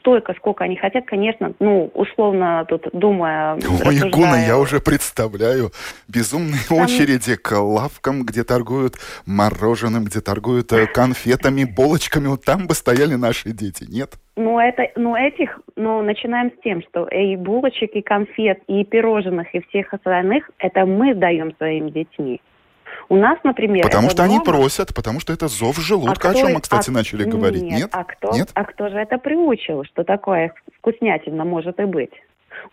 столько, 0.00 0.34
сколько 0.34 0.64
они 0.64 0.76
хотят, 0.76 1.06
конечно, 1.06 1.54
ну, 1.60 1.90
условно 1.94 2.66
тут 2.68 2.88
думая... 2.92 3.54
Ой, 3.86 4.10
Гуна, 4.10 4.36
я 4.46 4.58
уже 4.58 4.80
представляю 4.80 5.70
безумные 6.06 6.60
Там... 6.68 6.78
очереди 6.80 7.36
к 7.36 7.58
лавкам, 7.58 8.26
где 8.26 8.44
торгуют 8.44 8.96
мороженым, 9.24 10.04
где 10.04 10.20
торгуют 10.20 10.70
э, 10.74 10.86
конфетами, 10.86 11.64
булочками. 11.64 12.26
Вот 12.26 12.44
там 12.44 12.66
бы 12.66 12.74
стояли 12.74 13.14
наши 13.14 13.52
дети, 13.52 13.86
нет? 13.88 14.10
Ну, 14.36 14.60
это, 14.60 14.90
ну, 14.94 15.16
этих, 15.16 15.58
ну, 15.74 16.02
начинаем 16.02 16.50
с 16.50 16.62
тем, 16.62 16.82
что 16.82 17.06
и 17.06 17.36
булочек, 17.36 17.92
и 17.94 18.02
конфет, 18.02 18.60
и 18.66 18.84
пирожных, 18.84 19.54
и 19.54 19.60
всех 19.68 19.94
остальных, 19.94 20.50
это 20.58 20.84
мы 20.84 21.14
даем 21.14 21.56
своим 21.56 21.90
детьми. 21.90 22.42
У 23.10 23.16
нас, 23.16 23.38
например... 23.42 23.84
Потому 23.84 24.10
что 24.10 24.24
дома... 24.24 24.28
они 24.34 24.44
просят, 24.44 24.94
потому 24.94 25.20
что 25.20 25.32
это 25.32 25.48
зов 25.48 25.78
желудка, 25.78 26.28
а 26.28 26.30
о 26.32 26.34
чем 26.34 26.52
мы, 26.52 26.60
кстати, 26.60 26.90
а... 26.90 26.92
начали 26.92 27.24
говорить. 27.24 27.62
Нет, 27.62 27.80
Нет? 27.80 27.90
А, 27.92 28.04
кто, 28.04 28.32
Нет? 28.32 28.50
а 28.54 28.64
кто 28.64 28.88
же 28.88 28.96
это 28.98 29.18
приучил, 29.18 29.84
что 29.84 30.04
такое 30.04 30.52
вкуснятина 30.78 31.44
может 31.44 31.80
и 31.80 31.84
быть? 31.84 32.12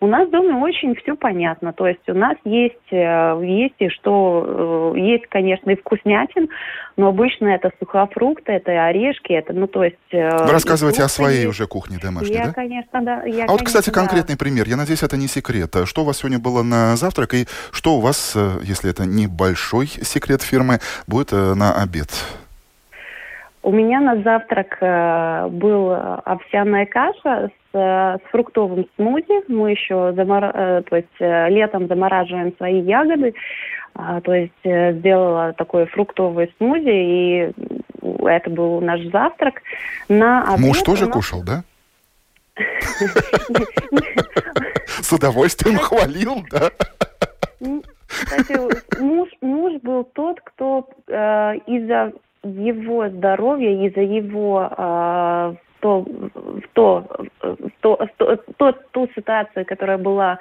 У 0.00 0.06
нас 0.06 0.28
дома 0.30 0.58
очень 0.58 0.94
все 0.96 1.16
понятно. 1.16 1.72
То 1.72 1.86
есть 1.86 2.06
у 2.08 2.14
нас 2.14 2.36
есть, 2.44 2.74
э, 2.90 3.40
есть 3.42 3.74
и 3.78 3.88
что, 3.88 4.92
э, 4.94 4.98
есть, 4.98 5.26
конечно, 5.28 5.70
и 5.70 5.76
вкуснятин, 5.76 6.48
но 6.96 7.08
обычно 7.08 7.48
это 7.48 7.70
сухофрукты, 7.78 8.52
это 8.52 8.86
орешки, 8.86 9.32
это, 9.32 9.52
ну, 9.52 9.66
то 9.66 9.84
есть... 9.84 9.96
Э, 10.12 10.44
Вы 10.44 10.52
рассказываете 10.52 11.02
о 11.02 11.08
своей 11.08 11.44
есть. 11.44 11.48
уже 11.48 11.66
кухне 11.66 11.98
домашней, 12.02 12.34
я, 12.34 12.46
да? 12.46 12.52
конечно, 12.52 13.02
да. 13.02 13.22
Я, 13.24 13.44
а 13.44 13.52
вот, 13.52 13.62
кстати, 13.62 13.90
конкретный 13.90 14.34
да. 14.34 14.38
пример. 14.38 14.68
Я 14.68 14.76
надеюсь, 14.76 15.02
это 15.02 15.16
не 15.16 15.28
секрет. 15.28 15.74
Что 15.84 16.02
у 16.02 16.04
вас 16.04 16.18
сегодня 16.18 16.38
было 16.38 16.62
на 16.62 16.96
завтрак 16.96 17.34
и 17.34 17.46
что 17.72 17.96
у 17.96 18.00
вас, 18.00 18.36
если 18.62 18.90
это 18.90 19.06
не 19.06 19.26
большой 19.26 19.86
секрет 19.86 20.42
фирмы, 20.42 20.80
будет 21.06 21.32
на 21.32 21.82
обед? 21.82 22.08
У 23.66 23.72
меня 23.72 23.98
на 23.98 24.22
завтрак 24.22 24.78
э, 24.80 25.48
был 25.48 25.90
овсяная 25.90 26.86
каша 26.86 27.50
с, 27.50 27.76
э, 27.76 28.16
с 28.18 28.30
фруктовым 28.30 28.86
смузи. 28.94 29.42
Мы 29.50 29.72
еще 29.72 30.12
замор... 30.14 30.44
э, 30.44 30.82
то 30.88 30.94
есть, 30.94 31.08
э, 31.18 31.48
летом 31.50 31.88
замораживаем 31.88 32.56
свои 32.58 32.80
ягоды. 32.82 33.34
Э, 33.96 34.20
то 34.22 34.32
есть 34.32 34.52
э, 34.62 34.92
сделала 34.92 35.52
такой 35.54 35.86
фруктовый 35.86 36.54
смузи, 36.58 36.92
и 36.92 37.52
это 38.24 38.50
был 38.50 38.80
наш 38.80 39.00
завтрак. 39.10 39.60
На 40.08 40.44
обед 40.44 40.60
Муж 40.60 40.82
тоже 40.82 41.06
нас... 41.06 41.14
кушал, 41.14 41.42
да? 41.42 41.64
С 44.86 45.12
удовольствием 45.12 45.78
хвалил, 45.78 46.44
да? 46.52 46.70
Кстати, 48.06 49.00
муж, 49.00 49.28
муж 49.40 49.72
был 49.82 50.04
тот, 50.04 50.40
кто 50.40 50.88
э, 51.08 51.56
из-за 51.66 52.12
его 52.46 53.08
здоровья, 53.08 53.86
из-за 53.86 54.02
его 54.02 54.68
э, 54.76 55.54
то, 55.80 56.04
то, 56.72 57.04
то, 57.80 58.08
то, 58.16 58.36
то, 58.56 58.72
ту 58.90 59.08
ситуацию, 59.14 59.64
которая 59.66 59.98
была 59.98 60.38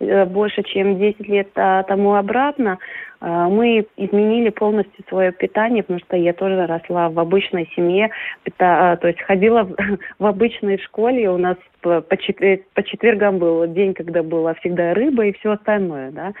э, 0.00 0.24
больше, 0.24 0.62
чем 0.62 0.98
10 0.98 1.28
лет 1.28 1.48
а, 1.54 1.82
тому 1.84 2.14
обратно, 2.14 2.78
а, 3.20 3.48
мы 3.48 3.86
изменили 3.96 4.50
полностью 4.50 5.04
свое 5.08 5.32
питание, 5.32 5.82
потому 5.82 6.00
что 6.00 6.16
я 6.16 6.32
тоже 6.32 6.66
росла 6.66 7.08
в 7.10 7.18
обычной 7.18 7.70
семье, 7.76 8.10
то 8.56 8.98
есть 9.02 9.20
ходила 9.22 9.68
в 10.18 10.26
обычной 10.26 10.78
школе, 10.78 11.30
у 11.30 11.38
нас 11.38 11.56
по, 11.88 12.00
по, 12.02 12.16
четвер, 12.16 12.60
по 12.74 12.82
четвергам 12.82 13.38
был 13.38 13.66
день, 13.66 13.94
когда 13.94 14.22
была 14.22 14.54
всегда 14.54 14.94
рыба 14.94 15.26
и 15.26 15.32
все 15.38 15.52
остальное, 15.52 16.10
да. 16.10 16.32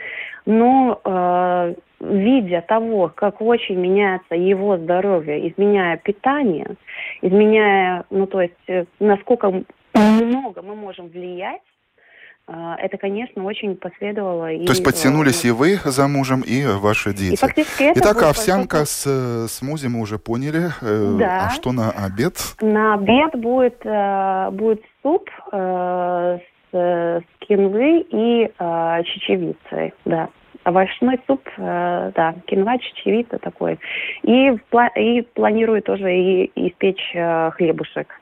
Но 0.46 1.00
э, 1.04 1.74
видя 2.00 2.62
того, 2.66 3.10
как 3.14 3.40
очень 3.40 3.76
меняется 3.76 4.34
его 4.34 4.76
здоровье, 4.76 5.48
изменяя 5.50 5.96
питание, 5.96 6.76
изменяя, 7.22 8.04
ну 8.10 8.26
то 8.26 8.40
есть 8.40 8.54
э, 8.68 8.84
насколько 9.00 9.64
много 9.94 10.62
мы 10.62 10.76
можем 10.76 11.08
влиять, 11.08 11.60
э, 12.46 12.52
это, 12.78 12.98
конечно, 12.98 13.44
очень 13.44 13.76
последовало. 13.76 14.46
То 14.46 14.52
и, 14.52 14.66
есть 14.66 14.84
подтянулись 14.84 15.44
и 15.44 15.50
вы 15.50 15.78
за 15.84 16.06
мужем, 16.06 16.42
и 16.42 16.64
ваши 16.66 17.12
дети. 17.12 17.44
И 17.82 17.92
Итак, 17.96 18.22
овсянка 18.22 18.84
с 18.84 19.04
э, 19.06 19.48
смузи 19.48 19.88
мы 19.88 20.00
уже 20.00 20.18
поняли. 20.18 20.68
Да. 20.80 21.46
А 21.46 21.50
что 21.50 21.72
на 21.72 21.90
обед? 21.90 22.36
На 22.60 22.94
обед 22.94 23.34
будет, 23.34 23.82
будет 24.54 24.82
суп 25.08 25.30
с, 25.50 26.40
с 26.72 27.22
кинвы 27.40 28.06
и 28.10 28.50
чечевицей, 29.04 29.94
да 30.04 30.28
овощной 30.68 31.18
суп, 31.26 31.48
э, 31.56 32.12
да, 32.14 32.34
кинва, 32.46 32.78
чечевица 32.78 33.38
такой. 33.38 33.78
И, 34.22 34.52
и 34.96 35.22
планирую 35.34 35.82
тоже 35.82 36.14
и 36.14 36.50
испечь 36.68 37.12
э, 37.14 37.50
хлебушек. 37.52 38.20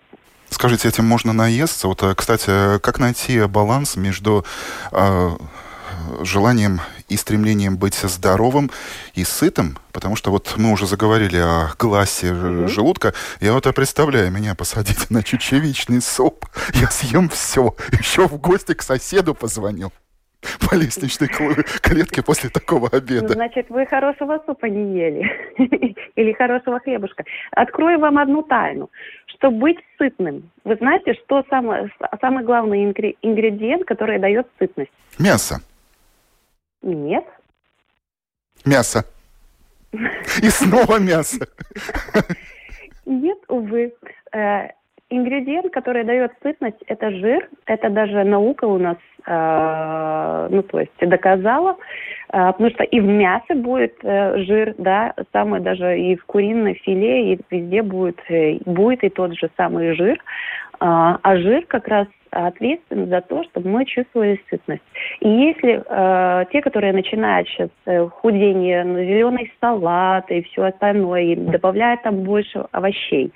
Скажите, 0.49 0.88
этим 0.88 1.05
можно 1.05 1.33
наесться? 1.33 1.88
Вот, 1.88 2.02
кстати, 2.16 2.78
как 2.81 3.00
найти 3.00 3.45
баланс 3.47 3.97
между 3.97 4.45
э, 4.93 5.31
желанием 6.22 6.80
и 7.08 7.16
стремлением 7.16 7.76
быть 7.76 7.94
здоровым 7.94 8.70
и 9.14 9.25
сытым, 9.25 9.78
потому 9.92 10.16
что 10.16 10.30
вот 10.30 10.54
мы 10.56 10.72
уже 10.72 10.86
заговорили 10.86 11.38
о 11.38 11.70
гласе 11.78 12.28
mm-hmm. 12.28 12.68
желудка. 12.68 13.14
Я 13.40 13.52
вот 13.52 13.64
представляю, 13.75 14.30
меня 14.30 14.54
посадить 14.54 15.10
на 15.10 15.22
чечевичный 15.22 16.00
суп, 16.00 16.46
я 16.75 16.90
съем 16.90 17.28
все. 17.28 17.75
Еще 17.98 18.26
в 18.26 18.38
гости 18.38 18.75
к 18.75 18.82
соседу 18.82 19.34
позвонил 19.34 19.92
по 20.68 20.75
лестничной 20.75 21.28
клетке 21.28 22.22
после 22.22 22.50
такого 22.50 22.88
обеда. 22.88 23.32
Значит, 23.34 23.68
вы 23.68 23.86
хорошего 23.86 24.42
супа 24.46 24.66
не 24.66 24.98
ели. 24.98 25.30
Или 26.16 26.32
хорошего 26.32 26.80
хлебушка. 26.80 27.25
Открою 27.52 27.98
вам 27.98 28.18
одну 28.18 28.42
тайну. 28.42 28.90
Чтобы 29.26 29.58
быть 29.58 29.78
сытным, 29.98 30.50
вы 30.64 30.76
знаете, 30.76 31.14
что 31.14 31.44
самое, 31.50 31.90
самый 32.20 32.44
главный 32.44 32.84
ингредиент, 32.84 33.84
который 33.84 34.18
дает 34.18 34.46
сытность? 34.58 34.92
Мясо. 35.18 35.60
Нет. 36.87 37.25
Мясо. 38.64 39.05
И 39.93 40.49
снова 40.50 40.99
мясо. 41.00 41.47
Нет, 43.07 43.38
увы. 43.49 43.93
Э, 44.33 44.69
ингредиент, 45.11 45.73
который 45.73 46.05
дает 46.05 46.33
сытность, 46.43 46.83
это 46.87 47.11
жир. 47.11 47.49
Это 47.66 47.90
даже 47.90 48.23
наука 48.23 48.66
у 48.66 48.78
нас, 48.78 48.99
э, 49.26 50.49
ну, 50.50 50.62
то 50.62 50.81
есть 50.81 50.93
доказала. 51.00 51.76
Э, 52.33 52.52
потому 52.52 52.71
что 52.71 52.85
и 52.85 53.00
в 53.00 53.05
мясе 53.05 53.55
будет 53.55 53.97
жир, 54.02 54.75
да, 54.78 55.12
самое 55.33 55.61
даже 55.62 55.99
и 55.99 56.14
в 56.14 56.25
куриной 56.26 56.75
филе, 56.75 57.35
и 57.35 57.40
везде 57.50 57.83
будет, 57.83 58.21
будет 58.64 59.02
и 59.02 59.09
тот 59.09 59.37
же 59.37 59.50
самый 59.57 59.95
жир. 59.95 60.23
А 60.78 61.37
жир 61.37 61.64
как 61.66 61.88
раз 61.88 62.07
ответственны 62.30 63.06
за 63.06 63.21
то, 63.21 63.42
чтобы 63.45 63.68
мы 63.68 63.85
чувствовали 63.85 64.40
сытность. 64.50 64.83
И 65.21 65.28
если 65.28 65.83
э, 65.85 66.45
те, 66.52 66.61
которые 66.61 66.92
начинают 66.92 67.49
сейчас 67.49 67.71
э, 67.87 68.06
худение 68.09 68.85
на 68.85 69.04
зеленый 69.04 69.52
салат 69.61 70.30
и 70.30 70.42
все 70.42 70.64
остальное, 70.64 71.23
и 71.23 71.37
добавляют 71.37 72.02
там 72.02 72.23
больше 72.23 72.64
овощей, 72.73 73.33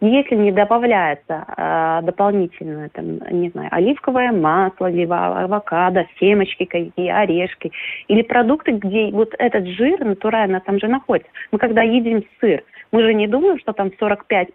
если 0.00 0.34
не 0.34 0.52
добавляется 0.52 1.44
э, 1.56 2.00
дополнительно, 2.04 2.88
там, 2.90 3.18
не 3.30 3.50
знаю, 3.50 3.68
оливковое 3.72 4.32
масло, 4.32 4.90
либо 4.90 5.42
авокадо, 5.42 6.06
семечки 6.18 6.64
какие, 6.64 7.08
орешки, 7.08 7.72
или 8.08 8.22
продукты, 8.22 8.72
где 8.72 9.10
вот 9.10 9.34
этот 9.38 9.66
жир 9.66 10.04
натурально 10.04 10.60
там 10.60 10.78
же 10.78 10.88
находится. 10.88 11.30
Мы 11.50 11.58
когда 11.58 11.82
едим 11.82 12.24
сыр, 12.40 12.62
мы 12.92 13.02
же 13.02 13.14
не 13.14 13.26
думаем, 13.26 13.58
что 13.58 13.72
там 13.72 13.88
45% 13.88 14.48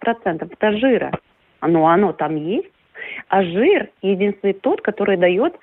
это 0.52 0.72
жира. 0.78 1.12
Но 1.62 1.88
оно 1.88 2.14
там 2.14 2.36
есть. 2.36 2.72
А 3.29 3.43
жир 3.43 3.89
единственный 4.01 4.53
тот, 4.53 4.81
который 4.81 5.17
дает 5.17 5.55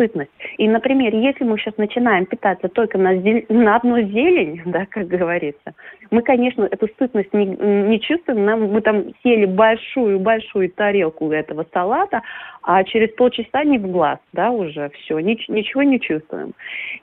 сытность. 0.00 0.30
И, 0.56 0.66
например, 0.66 1.14
если 1.14 1.44
мы 1.44 1.58
сейчас 1.58 1.76
начинаем 1.76 2.24
питаться 2.24 2.68
только 2.68 2.96
на, 2.96 3.16
зелень, 3.16 3.44
на 3.48 3.76
одну 3.76 4.00
зелень, 4.00 4.62
да, 4.66 4.86
как 4.86 5.06
говорится, 5.06 5.74
мы, 6.10 6.22
конечно, 6.22 6.64
эту 6.64 6.88
сытность 6.98 7.32
не, 7.34 7.44
не 7.46 8.00
чувствуем. 8.00 8.44
Нам, 8.44 8.72
мы 8.72 8.80
там 8.80 9.04
съели 9.20 9.44
большую-большую 9.44 10.70
тарелку 10.70 11.30
этого 11.30 11.66
салата, 11.72 12.22
а 12.62 12.82
через 12.84 13.10
полчаса 13.14 13.64
не 13.64 13.78
в 13.78 13.90
глаз, 13.90 14.18
да, 14.32 14.50
уже 14.50 14.90
все, 14.90 15.18
нич, 15.18 15.48
ничего 15.48 15.82
не 15.82 16.00
чувствуем. 16.00 16.54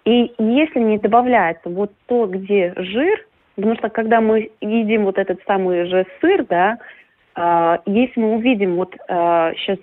И 0.06 0.32
если 0.40 0.80
не 0.80 0.98
добавляется 0.98 1.70
вот 1.70 1.92
то, 2.08 2.26
где 2.26 2.74
жир, 2.76 3.26
потому 3.56 3.76
что 3.76 3.90
когда 3.90 4.22
мы 4.22 4.52
едим 4.62 5.06
вот 5.06 5.18
этот 5.18 5.40
самый 5.48 5.86
же 5.86 6.06
сыр, 6.20 6.46
да, 6.46 6.78
если 7.86 8.20
мы 8.20 8.38
увидим 8.38 8.78
вот 8.78 8.94
сейчас 8.94 9.78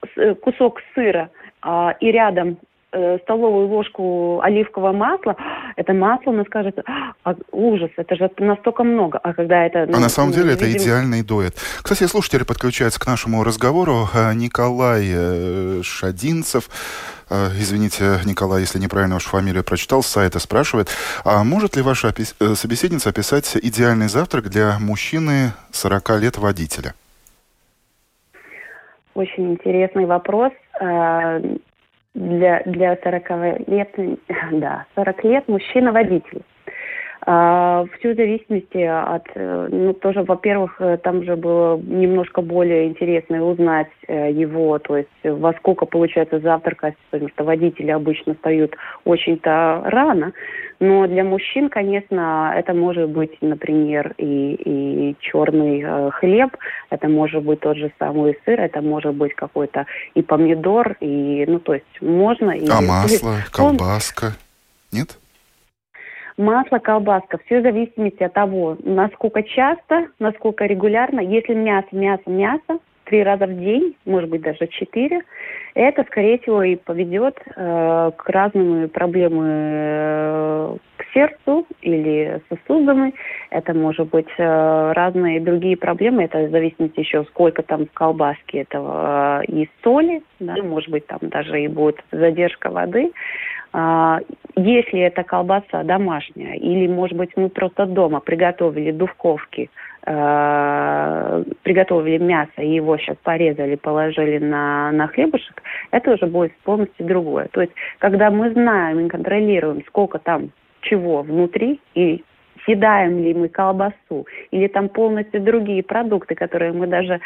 а, 0.00 0.06
э, 0.16 0.34
кусок 0.34 0.80
сыра 0.94 1.30
а, 1.62 1.94
и 2.00 2.12
рядом 2.12 2.58
э, 2.92 3.18
столовую 3.22 3.68
ложку 3.68 4.40
оливкового 4.42 4.92
масла, 4.92 5.36
это 5.78 5.92
масло, 5.94 6.32
он 6.32 6.44
скажет, 6.44 6.76
а, 7.22 7.34
ужас, 7.52 7.90
это 7.96 8.16
же 8.16 8.28
настолько 8.38 8.82
много. 8.82 9.18
А 9.18 9.32
когда 9.32 9.64
это... 9.64 9.86
Ну, 9.86 9.96
а 9.96 10.00
на 10.00 10.08
самом 10.08 10.32
деле 10.32 10.50
видим... 10.50 10.66
это 10.66 10.76
идеальный 10.76 11.22
дуэт. 11.22 11.54
Кстати, 11.82 12.04
слушатели 12.08 12.42
подключаются 12.42 12.98
к 12.98 13.06
нашему 13.06 13.44
разговору. 13.44 14.08
Николай 14.34 15.04
э, 15.08 15.80
Шадинцев, 15.84 16.68
извините, 17.30 18.18
Николай, 18.24 18.62
если 18.62 18.80
неправильно 18.80 19.14
вашу 19.14 19.28
фамилию 19.28 19.62
прочитал, 19.62 20.02
с 20.02 20.08
сайта 20.08 20.40
спрашивает, 20.40 20.88
а 21.24 21.44
может 21.44 21.76
ли 21.76 21.82
ваша 21.82 22.12
собеседница 22.54 23.10
описать 23.10 23.56
идеальный 23.56 24.08
завтрак 24.08 24.48
для 24.48 24.78
мужчины 24.80 25.52
40 25.70 26.20
лет 26.20 26.38
водителя? 26.38 26.94
Очень 29.14 29.52
интересный 29.52 30.06
вопрос. 30.06 30.52
Для, 32.18 32.62
для 32.66 32.96
40 32.96 33.68
лет, 33.68 33.94
да, 34.52 34.86
40 34.96 35.24
лет 35.24 35.48
мужчина-водитель. 35.48 36.42
А, 37.22 37.84
Все 37.98 38.14
в 38.14 38.16
зависимости 38.16 38.78
от, 38.78 39.26
э, 39.34 39.68
ну, 39.70 39.92
тоже, 39.92 40.22
во-первых, 40.22 40.76
э, 40.80 40.98
там 40.98 41.24
же 41.24 41.36
было 41.36 41.76
немножко 41.76 42.42
более 42.42 42.86
интересно 42.86 43.44
узнать 43.44 43.90
э, 44.06 44.30
его, 44.30 44.78
то 44.78 44.96
есть 44.96 45.08
во 45.24 45.52
сколько 45.54 45.84
получается 45.84 46.38
завтракать, 46.38 46.94
потому 47.10 47.28
что 47.30 47.44
водители 47.44 47.90
обычно 47.90 48.34
встают 48.34 48.76
очень-то 49.04 49.82
рано, 49.86 50.32
но 50.78 51.08
для 51.08 51.24
мужчин, 51.24 51.68
конечно, 51.68 52.54
это 52.56 52.72
может 52.72 53.10
быть, 53.10 53.36
например, 53.40 54.14
и, 54.16 54.54
и 54.54 55.16
черный 55.18 56.10
хлеб, 56.12 56.56
это 56.90 57.08
может 57.08 57.42
быть 57.42 57.60
тот 57.60 57.76
же 57.76 57.90
самый 57.98 58.38
сыр, 58.44 58.60
это 58.60 58.80
может 58.80 59.14
быть 59.14 59.34
какой-то 59.34 59.86
и 60.14 60.22
помидор, 60.22 60.96
и, 61.00 61.44
ну, 61.48 61.58
то 61.58 61.74
есть 61.74 62.00
можно... 62.00 62.52
И, 62.52 62.68
а 62.70 62.80
масло, 62.80 63.38
колбаска, 63.52 64.34
нет? 64.92 65.18
Масло, 66.38 66.78
колбаска, 66.78 67.36
все 67.44 67.58
в 67.58 67.62
зависимости 67.64 68.22
от 68.22 68.32
того, 68.32 68.76
насколько 68.84 69.42
часто, 69.42 70.06
насколько 70.20 70.66
регулярно. 70.66 71.18
Если 71.18 71.52
мясо, 71.52 71.88
мясо, 71.90 72.22
мясо, 72.26 72.78
три 73.06 73.24
раза 73.24 73.46
в 73.46 73.58
день, 73.58 73.96
может 74.04 74.30
быть 74.30 74.42
даже 74.42 74.68
четыре, 74.68 75.22
это, 75.74 76.04
скорее 76.04 76.38
всего, 76.38 76.62
и 76.62 76.76
поведет 76.76 77.40
э, 77.44 78.10
к 78.16 78.28
разным 78.28 78.88
проблемам 78.88 79.44
э, 79.44 80.76
к 80.96 81.04
сердцу 81.12 81.66
или 81.82 82.40
сосудам. 82.48 83.12
Это 83.50 83.74
может 83.74 84.08
быть 84.08 84.28
э, 84.38 84.92
разные 84.92 85.40
другие 85.40 85.76
проблемы. 85.76 86.22
Это 86.22 86.38
в 86.38 86.54
еще, 86.54 87.24
сколько 87.24 87.62
там 87.64 87.86
в 87.86 87.92
колбаске 87.92 88.60
этого 88.60 89.42
э, 89.42 89.46
и 89.46 89.68
соли, 89.82 90.22
да, 90.38 90.54
может 90.62 90.90
быть, 90.90 91.06
там 91.08 91.18
даже 91.22 91.62
и 91.62 91.66
будет 91.66 92.00
задержка 92.12 92.70
воды. 92.70 93.10
А, 93.80 94.18
если 94.56 94.98
это 94.98 95.22
колбаса 95.22 95.84
домашняя, 95.84 96.56
или, 96.56 96.88
может 96.88 97.16
быть, 97.16 97.30
мы 97.36 97.48
просто 97.48 97.86
дома 97.86 98.18
приготовили 98.18 98.90
духовки, 98.90 99.70
э, 100.04 101.44
приготовили 101.62 102.18
мясо 102.18 102.60
и 102.60 102.74
его 102.74 102.98
сейчас 102.98 103.16
порезали, 103.22 103.76
положили 103.76 104.38
на, 104.38 104.90
на 104.90 105.06
хлебушек, 105.06 105.62
это 105.92 106.14
уже 106.14 106.26
будет 106.26 106.52
полностью 106.64 107.06
другое. 107.06 107.46
То 107.52 107.60
есть, 107.60 107.72
когда 107.98 108.32
мы 108.32 108.50
знаем 108.50 108.98
и 109.06 109.08
контролируем, 109.08 109.84
сколько 109.86 110.18
там 110.18 110.50
чего 110.80 111.22
внутри, 111.22 111.80
и 111.94 112.24
съедаем 112.64 113.22
ли 113.22 113.32
мы 113.32 113.48
колбасу, 113.48 114.26
или 114.50 114.66
там 114.66 114.88
полностью 114.88 115.40
другие 115.40 115.84
продукты, 115.84 116.34
которые 116.34 116.72
мы 116.72 116.88
даже 116.88 117.20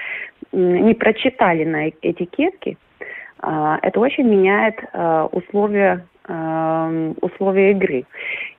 не 0.52 0.92
прочитали 0.92 1.64
на 1.64 1.88
этикетке, 1.88 2.72
э, 2.72 2.76
это 3.42 4.00
очень 4.00 4.28
меняет 4.28 4.76
э, 4.92 5.28
условия 5.32 6.06
Эм, 6.28 7.16
условия 7.20 7.72
игры. 7.72 8.04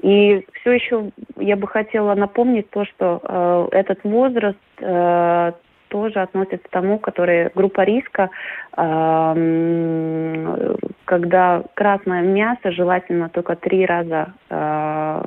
И 0.02 0.46
все 0.60 0.72
еще 0.74 1.12
я 1.38 1.56
бы 1.56 1.66
хотела 1.66 2.14
напомнить 2.14 2.70
то, 2.72 2.84
что 2.84 3.22
э, 3.24 3.68
этот 3.72 4.04
возраст 4.04 4.58
э, 4.80 5.54
тоже 5.88 6.20
относится 6.20 6.58
к 6.58 6.70
тому, 6.70 7.00
который 7.00 7.52
группа 7.56 7.86
риска, 7.86 8.30
э, 8.76 10.76
когда 11.06 11.64
красное 11.74 12.24
мясо 12.24 12.74
желательно 12.74 13.30
только 13.30 13.56
три 13.56 13.86
раза 13.86 14.34
э, 14.50 15.24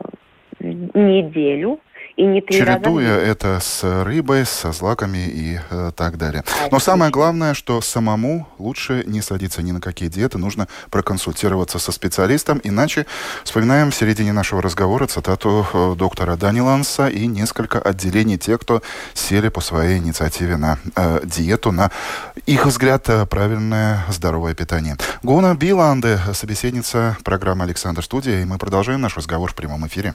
в 0.61 0.99
неделю, 0.99 1.81
и 2.16 2.24
не 2.24 2.40
три 2.40 2.59
Чередуя 2.59 3.16
раза 3.16 3.26
это 3.26 3.61
с 3.61 4.05
рыбой, 4.05 4.46
со 4.46 4.72
злаками 4.72 5.26
и 5.29 5.61
э, 5.70 5.92
так 5.94 6.16
далее. 6.16 6.44
А 6.64 6.68
Но 6.70 6.79
самое 6.79 7.11
главное, 7.11 7.52
что 7.52 7.81
самому 7.83 8.48
лучше 8.59 9.05
не 9.07 9.20
садиться 9.20 9.62
ни 9.62 9.72
на 9.72 9.81
какие 9.81 10.09
диеты, 10.09 10.38
нужно 10.38 10.66
проконсультироваться 10.90 11.79
со 11.79 11.92
специалистом, 11.92 12.61
иначе 12.64 13.07
вспоминаем 13.44 13.90
в 13.90 13.94
середине 13.94 14.33
нашего 14.33 14.62
разговора 14.62 15.07
цитату 15.07 15.66
э, 15.72 15.94
доктора 15.96 16.37
Даниланса 16.37 17.09
и 17.09 17.26
несколько 17.26 17.79
отделений 17.81 18.38
тех, 18.38 18.61
кто 18.61 18.83
сели 19.12 19.48
по 19.48 19.61
своей 19.61 19.98
инициативе 19.98 20.57
на 20.57 20.79
э, 20.94 21.20
диету, 21.24 21.70
на 21.70 21.90
их 22.46 22.64
взгляд 22.64 23.09
э, 23.11 23.26
правильное 23.26 24.05
здоровое 24.09 24.55
питание. 24.55 24.96
Гуна 25.22 25.55
Биланде, 25.55 26.18
собеседница 26.33 27.18
программы 27.24 27.64
«Александр 27.64 28.02
Студия», 28.02 28.40
и 28.40 28.44
мы 28.46 28.57
продолжаем 28.57 29.02
наш 29.02 29.16
разговор 29.16 29.50
в 29.50 29.55
прямом 29.55 29.87
эфире. 29.87 30.14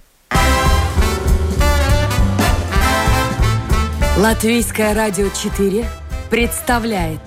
Латвийское 4.21 4.93
радио 4.93 5.29
4 5.29 5.83
представляет 6.29 7.21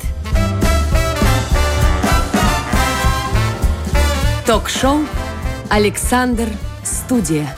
Ток-шоу 4.46 4.98
«Александр 5.72 6.44
Студия». 6.84 7.48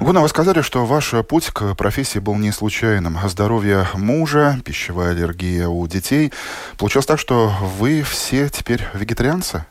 Гуна, 0.00 0.20
вы 0.20 0.26
сказали, 0.26 0.62
что 0.62 0.84
ваш 0.84 1.14
путь 1.28 1.50
к 1.50 1.76
профессии 1.76 2.18
был 2.18 2.34
не 2.34 2.50
случайным. 2.50 3.14
Здоровье 3.28 3.84
мужа, 3.94 4.54
пищевая 4.66 5.12
аллергия 5.12 5.68
у 5.68 5.86
детей. 5.86 6.32
Получилось 6.76 7.06
так, 7.06 7.20
что 7.20 7.52
вы 7.78 8.02
все 8.02 8.48
теперь 8.48 8.80
вегетарианцы? 8.94 9.64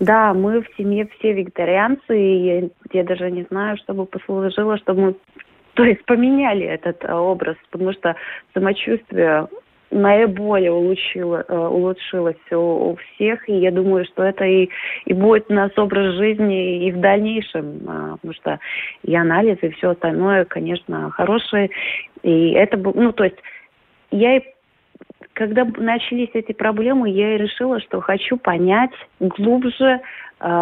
Да, 0.00 0.34
мы 0.34 0.62
в 0.62 0.66
семье 0.76 1.08
все 1.16 1.32
вегетарианцы, 1.32 2.18
и 2.18 2.72
я 2.92 3.04
даже 3.04 3.30
не 3.30 3.46
знаю, 3.48 3.76
что 3.76 3.94
бы 3.94 4.04
послужило, 4.04 4.76
чтобы 4.78 5.00
мы 5.00 5.14
то 5.76 5.84
есть 5.84 6.04
поменяли 6.04 6.64
этот 6.66 7.04
а, 7.04 7.20
образ, 7.20 7.56
потому 7.70 7.92
что 7.92 8.16
самочувствие 8.52 9.48
наиболее 9.90 10.72
улучшило, 10.72 11.44
э, 11.46 11.56
улучшилось 11.56 12.36
у, 12.50 12.56
у 12.90 12.96
всех, 12.96 13.48
и 13.48 13.52
я 13.52 13.70
думаю, 13.70 14.04
что 14.06 14.24
это 14.24 14.44
и, 14.44 14.68
и 15.04 15.12
будет 15.12 15.48
у 15.50 15.54
нас 15.54 15.70
образ 15.76 16.14
жизни 16.16 16.86
и 16.86 16.90
в 16.90 17.00
дальнейшем, 17.00 17.82
а, 17.86 18.16
потому 18.16 18.34
что 18.34 18.58
и 19.04 19.14
анализ, 19.14 19.58
и 19.62 19.68
все 19.70 19.90
остальное, 19.90 20.46
конечно, 20.46 21.10
хорошие, 21.10 21.70
и 22.22 22.52
это, 22.52 22.76
ну, 22.76 23.12
то 23.12 23.24
есть 23.24 23.36
я 24.10 24.38
и 24.38 24.42
когда 25.32 25.64
начались 25.64 26.30
эти 26.34 26.52
проблемы, 26.52 27.10
я 27.10 27.34
и 27.34 27.38
решила, 27.38 27.80
что 27.80 28.00
хочу 28.00 28.36
понять 28.36 28.92
глубже, 29.18 30.00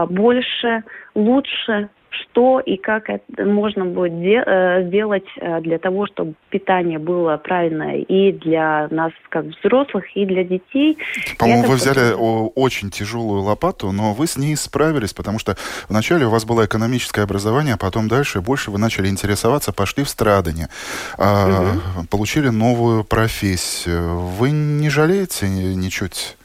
больше, 0.08 0.82
лучше, 1.14 1.90
что 2.12 2.60
и 2.60 2.76
как 2.76 3.08
это 3.08 3.44
можно 3.44 3.84
будет 3.84 4.20
де- 4.20 4.42
э, 4.44 4.86
сделать 4.88 5.24
э, 5.40 5.60
для 5.60 5.78
того, 5.78 6.06
чтобы 6.06 6.34
питание 6.50 6.98
было 6.98 7.36
правильное 7.36 7.96
и 7.96 8.32
для 8.32 8.88
нас, 8.90 9.12
как 9.28 9.46
взрослых, 9.46 10.04
и 10.14 10.26
для 10.26 10.44
детей. 10.44 10.98
По-моему, 11.38 11.64
вы 11.64 11.76
взяли 11.76 12.14
очень 12.14 12.90
тяжелую 12.90 13.42
лопату, 13.42 13.92
но 13.92 14.14
вы 14.14 14.26
с 14.26 14.36
ней 14.36 14.56
справились, 14.56 15.14
потому 15.14 15.38
что 15.38 15.56
вначале 15.88 16.26
у 16.26 16.30
вас 16.30 16.44
было 16.44 16.66
экономическое 16.66 17.22
образование, 17.22 17.74
а 17.74 17.78
потом 17.78 18.08
дальше 18.08 18.40
больше 18.40 18.70
вы 18.70 18.78
начали 18.78 19.08
интересоваться, 19.08 19.72
пошли 19.72 20.04
в 20.04 20.08
страдания, 20.08 20.68
угу. 21.16 22.06
получили 22.10 22.48
новую 22.48 23.04
профессию. 23.04 24.18
Вы 24.18 24.50
не 24.50 24.90
жалеете 24.90 25.48
ничуть 25.48 26.36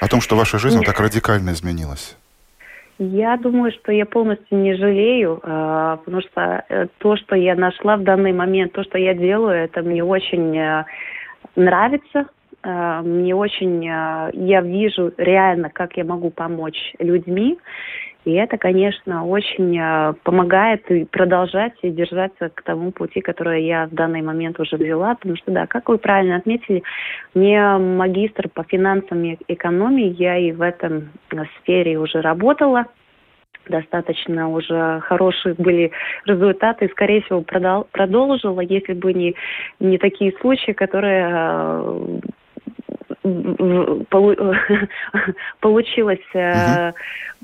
о 0.00 0.08
том, 0.08 0.20
что 0.20 0.36
ваша 0.36 0.58
жизнь 0.58 0.82
так 0.82 0.98
радикально 1.00 1.50
изменилась? 1.50 2.16
Я 3.02 3.38
думаю, 3.38 3.72
что 3.72 3.92
я 3.92 4.04
полностью 4.04 4.58
не 4.58 4.74
жалею, 4.74 5.40
а, 5.42 5.96
потому 5.96 6.20
что 6.20 6.62
э, 6.68 6.86
то, 6.98 7.16
что 7.16 7.34
я 7.34 7.54
нашла 7.54 7.96
в 7.96 8.02
данный 8.02 8.34
момент, 8.34 8.74
то, 8.74 8.84
что 8.84 8.98
я 8.98 9.14
делаю, 9.14 9.64
это 9.64 9.80
мне 9.80 10.04
очень 10.04 10.54
э, 10.54 10.84
нравится. 11.56 12.26
А, 12.62 13.00
мне 13.00 13.34
очень, 13.34 13.88
э, 13.88 14.30
я 14.34 14.60
вижу 14.60 15.14
реально, 15.16 15.70
как 15.70 15.96
я 15.96 16.04
могу 16.04 16.28
помочь 16.28 16.92
людьми. 16.98 17.58
И 18.24 18.32
это, 18.32 18.58
конечно, 18.58 19.26
очень 19.26 19.78
э, 19.78 20.12
помогает 20.24 20.90
и 20.90 21.06
продолжать 21.06 21.72
и 21.82 21.90
держаться 21.90 22.50
к 22.50 22.62
тому 22.62 22.92
пути, 22.92 23.20
который 23.20 23.64
я 23.64 23.86
в 23.86 23.94
данный 23.94 24.20
момент 24.20 24.60
уже 24.60 24.76
взяла. 24.76 25.14
Потому 25.14 25.36
что, 25.36 25.50
да, 25.50 25.66
как 25.66 25.88
вы 25.88 25.96
правильно 25.96 26.36
отметили, 26.36 26.82
мне 27.34 27.78
магистр 27.78 28.50
по 28.50 28.62
финансам 28.64 29.24
и 29.24 29.38
экономии, 29.48 30.14
я 30.18 30.36
и 30.36 30.52
в 30.52 30.60
этом 30.60 31.10
сфере 31.60 31.98
уже 31.98 32.20
работала 32.20 32.86
достаточно 33.68 34.48
уже 34.48 35.00
хорошие 35.00 35.54
были 35.54 35.92
результаты, 36.24 36.88
скорее 36.88 37.20
всего, 37.22 37.40
продол- 37.40 37.86
продолжила, 37.92 38.60
если 38.60 38.94
бы 38.94 39.12
не, 39.12 39.36
не 39.78 39.98
такие 39.98 40.32
случаи, 40.40 40.72
которые 40.72 41.28
э, 41.30 42.20
получилось 45.60 46.18
Э, 46.34 46.92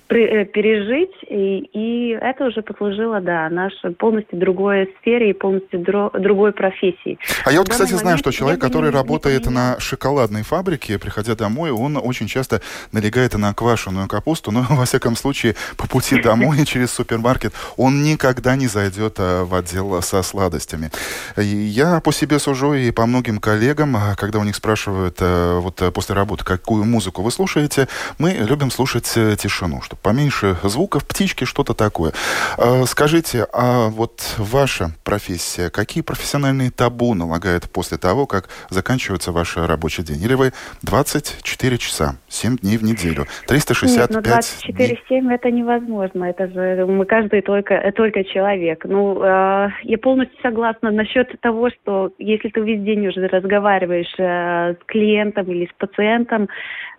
пережить, 0.09 1.13
и, 1.29 1.69
и 1.73 2.11
это 2.21 2.47
уже 2.47 2.63
послужило, 2.63 3.21
да, 3.21 3.49
нашей 3.51 3.91
полностью 3.93 4.39
другой 4.39 4.95
сфере 5.01 5.31
и 5.31 5.33
полностью 5.33 5.81
дро, 5.81 6.11
другой 6.15 6.53
профессии. 6.53 7.19
А 7.45 7.53
я 7.53 7.59
вот, 7.59 7.69
кстати, 7.69 7.93
знаю, 7.93 8.19
что 8.19 8.31
человек, 8.31 8.61
который 8.61 8.91
работает 8.91 9.47
на 9.51 9.79
шоколадной 9.81 10.43
фабрике, 10.43 10.99
приходя 10.99 11.35
домой, 11.35 11.71
он 11.71 11.97
очень 11.97 12.29
часто 12.29 12.61
налегает 12.93 13.35
на 13.35 13.53
квашеную 13.55 14.09
капусту, 14.09 14.51
но, 14.53 14.65
во 14.71 14.85
всяком 14.85 15.17
случае, 15.17 15.57
по 15.77 15.89
пути 15.89 16.21
домой 16.21 16.65
через 16.67 16.93
супермаркет 16.93 17.53
он 17.77 18.03
никогда 18.03 18.57
не 18.57 18.69
зайдет 18.69 19.17
а, 19.19 19.45
в 19.45 19.55
отдел 19.55 20.01
со 20.03 20.23
сладостями. 20.23 20.91
Я 21.37 22.01
по 22.01 22.13
себе 22.13 22.39
сужу 22.39 22.75
и 22.75 22.91
по 22.91 23.07
многим 23.07 23.39
коллегам, 23.39 23.97
а, 23.97 24.15
когда 24.17 24.39
у 24.39 24.45
них 24.45 24.55
спрашивают 24.55 25.17
а, 25.21 25.59
вот 25.61 25.83
после 25.93 26.15
работы, 26.15 26.45
какую 26.45 26.85
музыку 26.85 27.23
вы 27.23 27.31
слушаете, 27.31 27.89
мы 28.19 28.31
любим 28.33 28.71
слушать 28.71 29.11
э, 29.17 29.37
тишину, 29.37 29.83
что 29.83 29.96
поменьше 30.03 30.57
звуков, 30.63 31.07
птички, 31.07 31.45
что-то 31.45 31.75
такое. 31.75 32.13
А, 32.59 32.85
скажите, 32.87 33.47
а 33.53 33.89
вот 33.89 34.35
ваша 34.39 34.91
профессия, 35.05 35.71
какие 35.71 36.03
профессиональные 36.03 36.71
табу 36.71 37.15
налагает 37.15 37.71
после 37.71 37.99
того, 37.99 38.27
как 38.27 38.49
заканчивается 38.71 39.33
ваш 39.33 39.57
рабочий 39.57 40.03
день? 40.03 40.23
Или 40.23 40.35
вы 40.35 40.53
24 40.83 41.79
часа, 41.79 42.17
7 42.29 42.59
дней 42.59 42.77
в 42.77 42.85
неделю, 42.85 43.27
365 43.47 44.11
Нет, 44.11 44.25
ну 44.25 45.17
24-7 45.19 45.35
это 45.35 45.51
невозможно. 45.51 46.25
Это 46.25 46.49
же 46.49 46.87
мы 46.87 47.05
каждый 47.05 47.43
только, 47.43 47.93
только 47.95 48.25
человек. 48.25 48.85
Ну, 48.85 49.23
э, 49.23 49.69
я 49.83 49.99
полностью 49.99 50.39
согласна 50.43 50.91
насчет 50.91 51.41
того, 51.41 51.71
что 51.71 52.13
если 52.19 52.49
ты 52.49 52.61
весь 52.61 52.83
день 52.83 53.07
уже 53.07 53.27
разговариваешь 53.27 54.15
э, 54.19 54.75
с 54.75 54.85
клиентом 54.87 55.47
или 55.51 55.67
с 55.67 55.73
пациентом, 55.79 56.49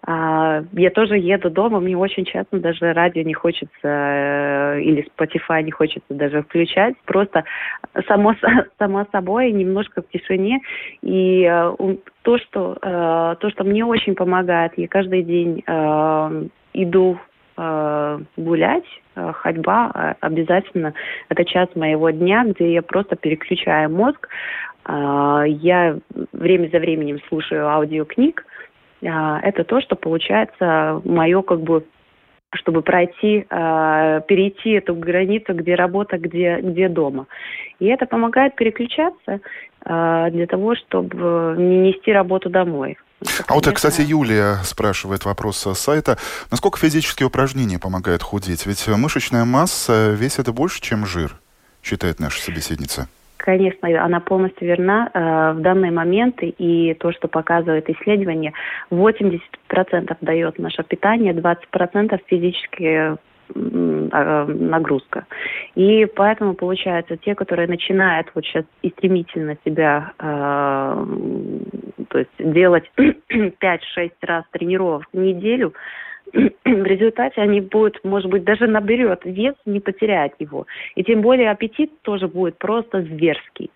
э, 0.05 0.63
я 0.73 0.89
тоже 0.91 1.17
еду 1.17 1.49
дома, 1.49 1.79
мне 1.79 1.97
очень 1.97 2.25
часто 2.25 2.59
даже 2.59 2.93
радио 2.93 3.23
не 3.23 3.33
хочется 3.33 3.71
э, 3.83 4.81
или 4.81 5.07
Spotify 5.17 5.63
не 5.63 5.71
хочется 5.71 6.13
даже 6.13 6.43
включать, 6.43 6.95
просто 7.05 7.43
само, 8.07 8.35
само 8.79 9.05
собой, 9.11 9.51
немножко 9.51 10.01
в 10.01 10.09
тишине. 10.09 10.59
И 11.01 11.43
э, 11.49 11.75
то, 12.21 12.37
что, 12.37 12.77
э, 12.81 13.35
то, 13.39 13.49
что 13.49 13.63
мне 13.63 13.85
очень 13.85 14.15
помогает, 14.15 14.73
я 14.77 14.87
каждый 14.87 15.23
день 15.23 15.63
иду 16.73 17.17
гулять, 17.55 18.83
ходьба 19.15 20.15
обязательно. 20.19 20.93
Это 21.27 21.43
час 21.43 21.67
моего 21.73 22.11
дня, 22.11 22.45
где 22.45 22.71
я 22.71 22.83
просто 22.83 23.15
переключаю 23.15 23.89
мозг. 23.89 24.29
Я 24.87 25.97
время 26.33 26.69
за 26.71 26.77
временем 26.77 27.19
слушаю 27.27 27.67
аудиокниг. 27.67 28.45
Это 29.01 29.63
то, 29.63 29.79
что 29.81 29.95
получается 29.95 31.01
мое 31.05 31.41
как 31.41 31.61
бы 31.61 31.85
чтобы 32.53 32.81
пройти, 32.81 33.45
э, 33.49 34.21
перейти 34.27 34.71
эту 34.71 34.95
границу, 34.95 35.53
где 35.53 35.75
работа, 35.75 36.17
где, 36.17 36.59
где 36.61 36.87
дома. 36.87 37.27
И 37.79 37.85
это 37.87 38.05
помогает 38.05 38.55
переключаться 38.55 39.41
э, 39.85 40.27
для 40.31 40.47
того, 40.47 40.75
чтобы 40.75 41.55
не 41.57 41.89
нести 41.89 42.11
работу 42.11 42.49
домой. 42.49 42.97
А 43.47 43.53
вот, 43.53 43.67
кстати, 43.67 44.01
Юлия 44.01 44.55
спрашивает 44.63 45.25
вопрос 45.25 45.57
с 45.57 45.73
сайта. 45.75 46.17
Насколько 46.51 46.77
физические 46.77 47.27
упражнения 47.27 47.79
помогают 47.79 48.21
худеть? 48.21 48.65
Ведь 48.65 48.87
мышечная 48.87 49.43
масса 49.43 50.11
весит 50.11 50.47
больше, 50.49 50.81
чем 50.81 51.05
жир, 51.05 51.35
считает 51.83 52.19
наша 52.19 52.41
собеседница 52.41 53.07
конечно, 53.47 53.87
она 54.03 54.19
полностью 54.19 54.67
верна 54.67 55.09
э, 55.13 55.53
в 55.53 55.61
данный 55.61 55.89
момент, 55.89 56.35
и 56.41 56.93
то, 56.99 57.13
что 57.13 57.29
показывает 57.29 57.89
исследование, 57.89 58.51
80% 58.91 60.17
дает 60.19 60.59
наше 60.59 60.83
питание, 60.83 61.31
20% 61.31 62.19
физические 62.25 63.15
а, 63.55 64.45
нагрузка. 64.45 65.25
И 65.75 66.05
поэтому, 66.13 66.55
получается, 66.55 67.15
те, 67.15 67.35
которые 67.35 67.69
начинают 67.69 68.27
вот 68.35 68.43
сейчас 68.43 68.65
и 68.81 68.89
стремительно 68.89 69.55
себя 69.63 70.11
э, 70.19 71.05
то 72.09 72.17
есть 72.19 72.31
делать 72.37 72.91
5-6 72.97 74.11
раз 74.23 74.43
тренировок 74.51 75.03
в 75.13 75.17
неделю, 75.17 75.73
в 76.33 76.83
результате 76.83 77.41
они 77.41 77.61
будут, 77.61 78.03
может 78.03 78.29
быть, 78.29 78.43
даже 78.43 78.67
наберет 78.67 79.21
вес, 79.23 79.55
не 79.65 79.79
потеряет 79.79 80.33
его. 80.39 80.65
И 80.95 81.03
тем 81.03 81.21
более 81.21 81.51
аппетит 81.51 81.91
тоже 82.01 82.27
будет 82.27 82.57
просто 82.57 83.01
зверский. 83.01 83.71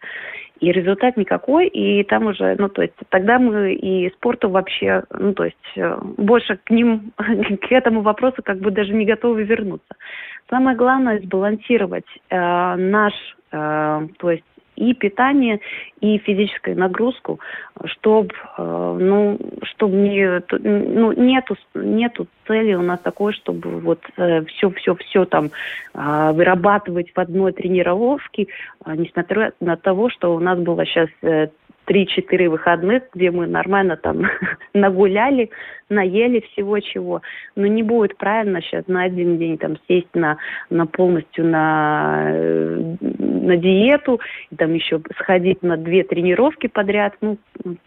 И 0.60 0.72
результат 0.72 1.18
никакой, 1.18 1.68
и 1.68 2.04
там 2.04 2.28
уже, 2.28 2.56
ну, 2.60 2.70
то 2.70 2.84
есть, 2.84 2.94
тогда 3.10 3.40
мы 3.40 3.74
и 3.74 4.12
спорту 4.12 4.48
вообще, 4.50 5.04
ну, 5.10 5.34
то 5.34 5.46
есть, 5.46 5.58
э, 5.76 5.98
больше 6.18 6.60
к 6.64 6.70
ним, 6.70 7.14
к 7.18 7.72
этому 7.72 8.02
вопросу 8.02 8.44
как 8.44 8.60
бы 8.60 8.70
даже 8.70 8.94
не 8.94 9.06
готовы 9.06 9.44
вернуться. 9.44 9.96
Самое 10.52 10.78
главное 10.78 11.20
сбалансировать 11.20 12.06
э, 12.30 12.76
наш, 12.76 13.14
э, 13.52 14.08
то 14.20 14.32
есть, 14.32 14.44
и 14.82 14.94
питание, 14.96 15.60
и 16.00 16.18
физическую 16.18 16.76
нагрузку, 16.76 17.40
чтобы, 17.86 18.34
э, 18.58 18.98
ну, 19.00 19.38
чтобы 19.64 19.96
не, 19.96 20.42
ну, 20.60 21.12
нету, 21.12 21.56
нету 21.76 22.28
цели 22.48 22.74
у 22.74 22.82
нас 22.82 23.00
такой, 23.00 23.34
чтобы 23.34 23.80
вот 23.80 24.00
все, 24.48 24.72
все, 24.72 24.96
все 24.96 25.26
там 25.26 25.52
э, 25.94 26.32
вырабатывать 26.34 27.12
в 27.14 27.20
одной 27.20 27.54
тренировке, 27.54 28.48
э, 28.86 28.96
несмотря 28.96 29.54
на 29.60 29.78
того, 29.78 30.10
что 30.10 30.36
у 30.36 30.40
нас 30.40 30.58
было 30.58 30.86
сейчас 30.86 31.10
3-4 31.92 32.50
выходных, 32.50 33.04
где 33.14 33.32
мы 33.32 33.48
нормально 33.48 33.98
там 33.98 34.24
нагуляли, 34.74 35.50
наели 35.90 36.40
всего 36.52 36.80
чего. 36.80 37.22
Но 37.56 37.68
не 37.68 37.84
будет 37.84 38.18
правильно 38.18 38.62
сейчас 38.62 38.86
на 38.88 39.04
один 39.04 39.38
день 39.38 39.58
там 39.58 39.78
сесть 39.88 40.14
на, 40.14 40.38
на 40.70 40.86
полностью 40.86 41.46
на, 41.46 42.24
э, 42.30 42.96
на 43.02 43.58
диету, 43.58 44.22
и 44.50 44.56
там 44.56 44.74
еще 44.74 45.02
сходить 45.20 45.62
на 45.62 45.78
две 45.78 46.04
тренировки 46.04 46.68
подряд. 46.68 47.14
Ну, 47.22 47.38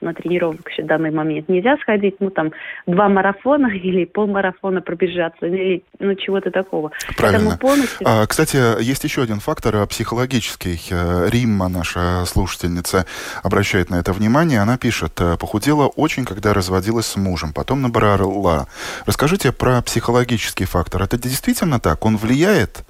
на 0.00 0.12
тренировок 0.12 0.68
еще 0.70 0.82
в 0.82 0.86
данный 0.86 1.10
момент 1.10 1.48
нельзя 1.48 1.76
сходить, 1.78 2.16
ну 2.20 2.30
там 2.30 2.52
два 2.86 3.08
марафона 3.08 3.66
или 3.74 4.04
полмарафона 4.04 4.82
пробежаться, 4.82 5.46
или 5.46 5.82
ну 5.98 6.14
чего-то 6.14 6.50
такого. 6.50 6.92
Правильно. 7.16 7.56
Полностью... 7.56 8.06
А, 8.06 8.26
кстати, 8.26 8.82
есть 8.82 9.02
еще 9.04 9.22
один 9.22 9.40
фактор 9.40 9.76
а, 9.76 9.86
психологический. 9.86 10.78
Э, 10.90 11.28
Римма, 11.30 11.68
наша 11.68 12.24
слушательница, 12.26 13.06
обращает 13.42 13.88
на 13.94 14.00
это 14.00 14.12
внимание. 14.12 14.60
Она 14.60 14.76
пишет, 14.76 15.20
«Э, 15.20 15.36
похудела 15.36 15.86
очень, 15.86 16.24
когда 16.24 16.52
разводилась 16.52 17.06
с 17.06 17.16
мужем, 17.16 17.52
потом 17.52 17.82
набрала. 17.82 18.66
Расскажите 19.06 19.52
про 19.52 19.82
психологический 19.82 20.64
фактор. 20.64 21.02
Это 21.02 21.16
действительно 21.16 21.80
так? 21.80 22.04
Он 22.04 22.16
влияет? 22.16 22.84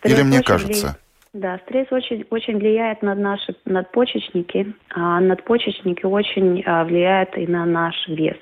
Стресс 0.00 0.14
Или 0.14 0.22
мне 0.22 0.42
кажется? 0.42 0.72
Влияет. 0.72 1.03
Да, 1.34 1.58
стресс 1.64 1.88
очень, 1.90 2.24
очень 2.30 2.58
влияет 2.58 3.02
на 3.02 3.16
наши 3.16 3.56
надпочечники, 3.64 4.72
а 4.94 5.18
надпочечники 5.18 6.06
очень 6.06 6.62
а, 6.64 6.84
влияют 6.84 7.36
и 7.36 7.44
на 7.48 7.66
наш 7.66 7.96
вес. 8.06 8.36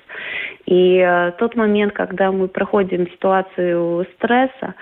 И 0.67 0.99
а, 0.99 1.31
тот 1.31 1.55
момент, 1.55 1.93
когда 1.93 2.31
мы 2.31 2.47
проходим 2.47 3.09
ситуацию 3.09 4.05
стресса, 4.13 4.75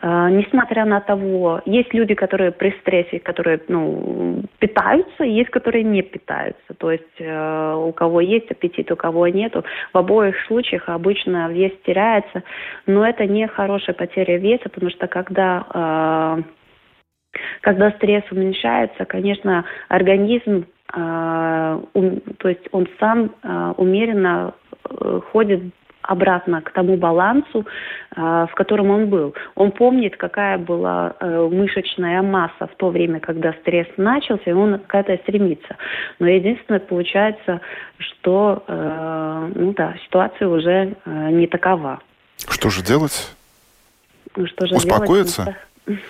а, 0.00 0.30
несмотря 0.30 0.86
на 0.86 1.00
того, 1.02 1.60
есть 1.66 1.92
люди, 1.92 2.14
которые 2.14 2.52
при 2.52 2.70
стрессе, 2.80 3.18
которые 3.18 3.60
ну, 3.68 4.44
питаются, 4.60 5.24
есть, 5.24 5.50
которые 5.50 5.84
не 5.84 6.00
питаются. 6.00 6.72
То 6.78 6.90
есть 6.90 7.20
а, 7.20 7.76
у 7.76 7.92
кого 7.92 8.22
есть 8.22 8.50
аппетит, 8.50 8.90
у 8.90 8.96
кого 8.96 9.28
нету. 9.28 9.62
В 9.92 9.98
обоих 9.98 10.40
случаях 10.46 10.88
обычно 10.88 11.50
вес 11.50 11.72
теряется, 11.84 12.44
но 12.86 13.06
это 13.06 13.26
не 13.26 13.46
хорошая 13.46 13.94
потеря 13.94 14.38
веса, 14.38 14.70
потому 14.70 14.90
что 14.90 15.06
когда 15.06 15.66
а, 15.68 16.38
когда 17.60 17.90
стресс 17.92 18.24
уменьшается, 18.30 19.04
конечно, 19.04 19.64
организм, 19.88 20.66
э, 20.94 21.80
ум, 21.94 22.20
то 22.38 22.48
есть 22.48 22.66
он 22.72 22.88
сам 22.98 23.34
э, 23.42 23.74
умеренно 23.76 24.54
э, 24.88 25.20
ходит 25.32 25.62
обратно 26.02 26.62
к 26.62 26.72
тому 26.72 26.96
балансу, 26.96 27.66
э, 28.16 28.46
в 28.50 28.50
котором 28.54 28.90
он 28.90 29.08
был. 29.08 29.34
Он 29.54 29.72
помнит, 29.72 30.16
какая 30.16 30.56
была 30.56 31.14
э, 31.20 31.48
мышечная 31.52 32.22
масса 32.22 32.66
в 32.66 32.74
то 32.76 32.88
время, 32.88 33.20
когда 33.20 33.52
стресс 33.60 33.86
начался, 33.98 34.50
и 34.50 34.54
он 34.54 34.78
к 34.78 34.94
этой 34.94 35.18
стремится. 35.18 35.76
Но 36.18 36.26
единственное, 36.26 36.80
получается, 36.80 37.60
что 37.98 38.64
э, 38.66 39.52
ну 39.54 39.74
да, 39.74 39.96
ситуация 40.04 40.48
уже 40.48 40.96
э, 41.04 41.30
не 41.30 41.46
такова. 41.46 42.00
Что 42.48 42.70
же 42.70 42.82
делать? 42.82 43.34
Ну, 44.34 44.46
что 44.46 44.66
же 44.66 44.76
Успокоиться? 44.76 45.56
Делать? 45.86 46.00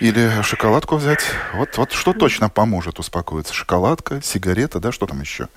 Или 0.00 0.42
шоколадку 0.42 0.96
взять. 0.96 1.24
Вот, 1.54 1.76
вот 1.76 1.92
что 1.92 2.12
точно 2.12 2.48
поможет 2.48 2.98
успокоиться? 2.98 3.52
Шоколадка, 3.52 4.20
сигарета, 4.22 4.80
да, 4.80 4.92
что 4.92 5.06
там 5.06 5.20
еще? 5.20 5.48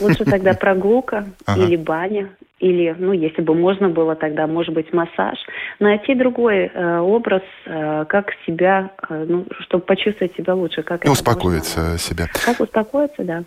Лучше 0.00 0.24
тогда 0.24 0.54
прогулка 0.54 1.26
ага. 1.46 1.62
или 1.62 1.76
баня, 1.76 2.30
или, 2.58 2.94
ну, 2.98 3.12
если 3.12 3.42
бы 3.42 3.54
можно 3.54 3.88
было 3.88 4.16
тогда, 4.16 4.46
может 4.46 4.74
быть, 4.74 4.92
массаж. 4.92 5.38
Найти 5.78 6.14
другой 6.14 6.70
э, 6.72 6.98
образ, 6.98 7.42
э, 7.66 8.04
как 8.08 8.32
себя, 8.46 8.90
э, 9.08 9.24
ну, 9.28 9.46
чтобы 9.60 9.84
почувствовать 9.84 10.34
себя 10.36 10.54
лучше. 10.54 10.82
Как 10.82 11.04
И 11.04 11.08
успокоить 11.08 11.76
можно... 11.76 11.98
себя. 11.98 12.28
Как 12.44 12.60
успокоиться, 12.60 13.24
да. 13.24 13.44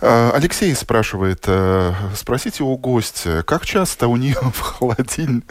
Э, 0.00 0.30
Алексей 0.34 0.74
спрашивает, 0.74 1.44
э, 1.46 1.92
спросите 2.14 2.62
у 2.62 2.76
гостя, 2.76 3.42
как 3.44 3.64
часто 3.64 4.08
у 4.08 4.16
нее 4.16 4.36
в 4.52 4.60
холодильнике 4.60 5.46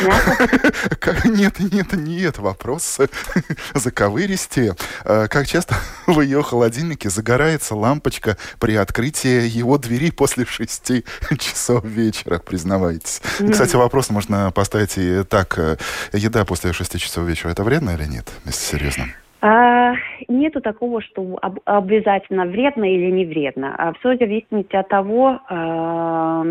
нет, 1.24 1.60
нет, 1.60 1.92
нет, 1.92 2.38
вопрос 2.38 2.98
заковыристее. 3.74 4.74
А, 5.04 5.28
как 5.28 5.46
часто 5.46 5.74
в 6.06 6.20
ее 6.20 6.42
холодильнике 6.42 7.10
загорается 7.10 7.74
лампочка 7.74 8.36
при 8.58 8.76
открытии 8.76 9.48
его 9.48 9.78
двери 9.78 10.10
после 10.10 10.44
шести 10.44 11.04
часов 11.38 11.84
вечера, 11.84 12.38
признавайтесь. 12.38 13.20
Кстати, 13.50 13.76
вопрос 13.76 14.10
можно 14.10 14.50
поставить 14.52 14.98
и 14.98 15.22
так. 15.24 15.58
Э, 15.58 15.76
еда 16.12 16.44
после 16.44 16.72
шести 16.72 16.98
часов 16.98 17.26
вечера, 17.26 17.50
это 17.50 17.62
вредно 17.62 17.90
или 17.90 18.04
нет, 18.04 18.30
если 18.44 18.76
серьезно? 18.76 19.04
А, 19.42 19.94
нету 20.28 20.60
такого, 20.60 21.00
что 21.00 21.38
об, 21.40 21.60
обязательно 21.64 22.44
вредно 22.44 22.84
или 22.84 23.10
не 23.10 23.24
вредно. 23.24 23.74
А 23.76 23.92
все 23.94 24.16
зависит 24.16 24.74
от 24.74 24.88
того, 24.88 25.40
а, 25.48 26.44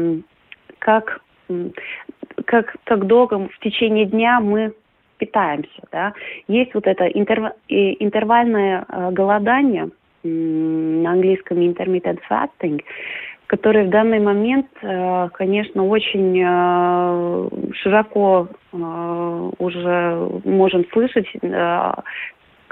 как 0.79 1.21
как, 2.45 2.75
как 2.83 3.05
долго 3.05 3.47
в 3.47 3.59
течение 3.59 4.05
дня 4.05 4.39
мы 4.39 4.73
питаемся. 5.17 5.81
Да? 5.91 6.13
Есть 6.47 6.73
вот 6.73 6.87
это 6.87 7.05
интерв... 7.07 7.53
интервальное 7.67 8.85
э, 8.87 9.11
голодание, 9.11 9.89
на 10.23 11.11
английском 11.11 11.59
intermittent 11.59 12.19
fasting, 12.29 12.81
который 13.47 13.85
в 13.85 13.89
данный 13.89 14.19
момент, 14.19 14.67
э, 14.81 15.29
конечно, 15.33 15.85
очень 15.85 16.41
э, 16.43 17.49
широко 17.73 18.47
уже 18.71 20.29
можем 20.45 20.85
слышать 20.91 21.25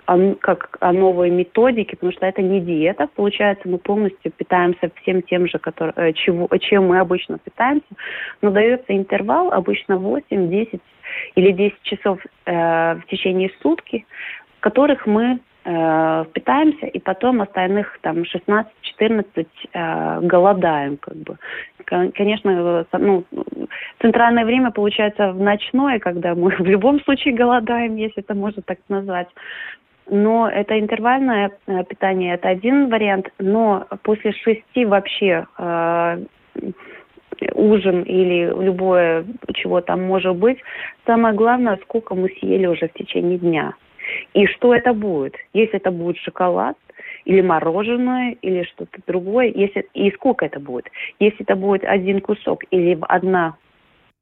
о, 0.07 0.35
как 0.35 0.77
о 0.79 0.93
новой 0.93 1.29
методике, 1.29 1.95
потому 1.95 2.13
что 2.13 2.25
это 2.25 2.41
не 2.41 2.61
диета. 2.61 3.07
Получается, 3.15 3.67
мы 3.67 3.77
полностью 3.77 4.31
питаемся 4.31 4.89
всем 5.01 5.21
тем 5.21 5.47
же, 5.47 5.59
который, 5.59 5.93
э, 5.97 6.13
чего, 6.13 6.47
чем 6.59 6.87
мы 6.87 6.99
обычно 6.99 7.37
питаемся. 7.37 7.87
Но 8.41 8.51
дается 8.51 8.95
интервал 8.95 9.51
обычно 9.51 9.97
8, 9.97 10.49
10 10.49 10.81
или 11.35 11.51
10 11.51 11.81
часов 11.83 12.19
э, 12.45 12.95
в 12.95 13.01
течение 13.09 13.51
сутки, 13.61 14.05
в 14.57 14.61
которых 14.61 15.05
мы 15.05 15.39
э, 15.65 16.25
питаемся, 16.33 16.85
и 16.85 16.99
потом 16.99 17.41
остальных 17.41 17.99
там 18.01 18.23
16-14 18.23 18.65
э, 19.73 20.19
голодаем, 20.21 20.97
как 20.97 21.15
бы. 21.17 21.37
Конечно, 21.83 22.85
ну, 22.93 23.25
центральное 24.01 24.45
время 24.45 24.71
получается 24.71 25.31
в 25.33 25.41
ночное, 25.41 25.99
когда 25.99 26.33
мы 26.33 26.51
в 26.59 26.65
любом 26.65 27.01
случае 27.01 27.33
голодаем, 27.33 27.97
если 27.97 28.23
это 28.23 28.33
можно 28.33 28.61
так 28.61 28.79
назвать. 28.87 29.27
Но 30.09 30.49
это 30.49 30.79
интервальное 30.79 31.51
э, 31.67 31.83
питание, 31.83 32.35
это 32.35 32.49
один 32.49 32.89
вариант, 32.89 33.29
но 33.39 33.87
после 34.03 34.31
шести 34.31 34.85
вообще 34.85 35.45
э, 35.57 36.17
ужин 37.53 38.03
или 38.03 38.45
любое, 38.63 39.25
чего 39.53 39.81
там 39.81 40.03
может 40.03 40.35
быть, 40.35 40.59
самое 41.05 41.35
главное, 41.35 41.77
сколько 41.83 42.15
мы 42.15 42.29
съели 42.39 42.67
уже 42.67 42.87
в 42.87 42.93
течение 42.93 43.37
дня. 43.37 43.73
И 44.33 44.45
что 44.47 44.73
это 44.73 44.93
будет? 44.93 45.35
Если 45.53 45.75
это 45.75 45.91
будет 45.91 46.17
шоколад, 46.17 46.77
или 47.25 47.41
мороженое, 47.41 48.37
или 48.41 48.63
что-то 48.63 48.99
другое, 49.05 49.51
если, 49.53 49.85
и 49.93 50.09
сколько 50.11 50.45
это 50.45 50.61
будет. 50.61 50.85
Если 51.19 51.41
это 51.41 51.57
будет 51.57 51.83
один 51.83 52.21
кусок 52.21 52.63
или 52.71 52.97
одна 53.01 53.57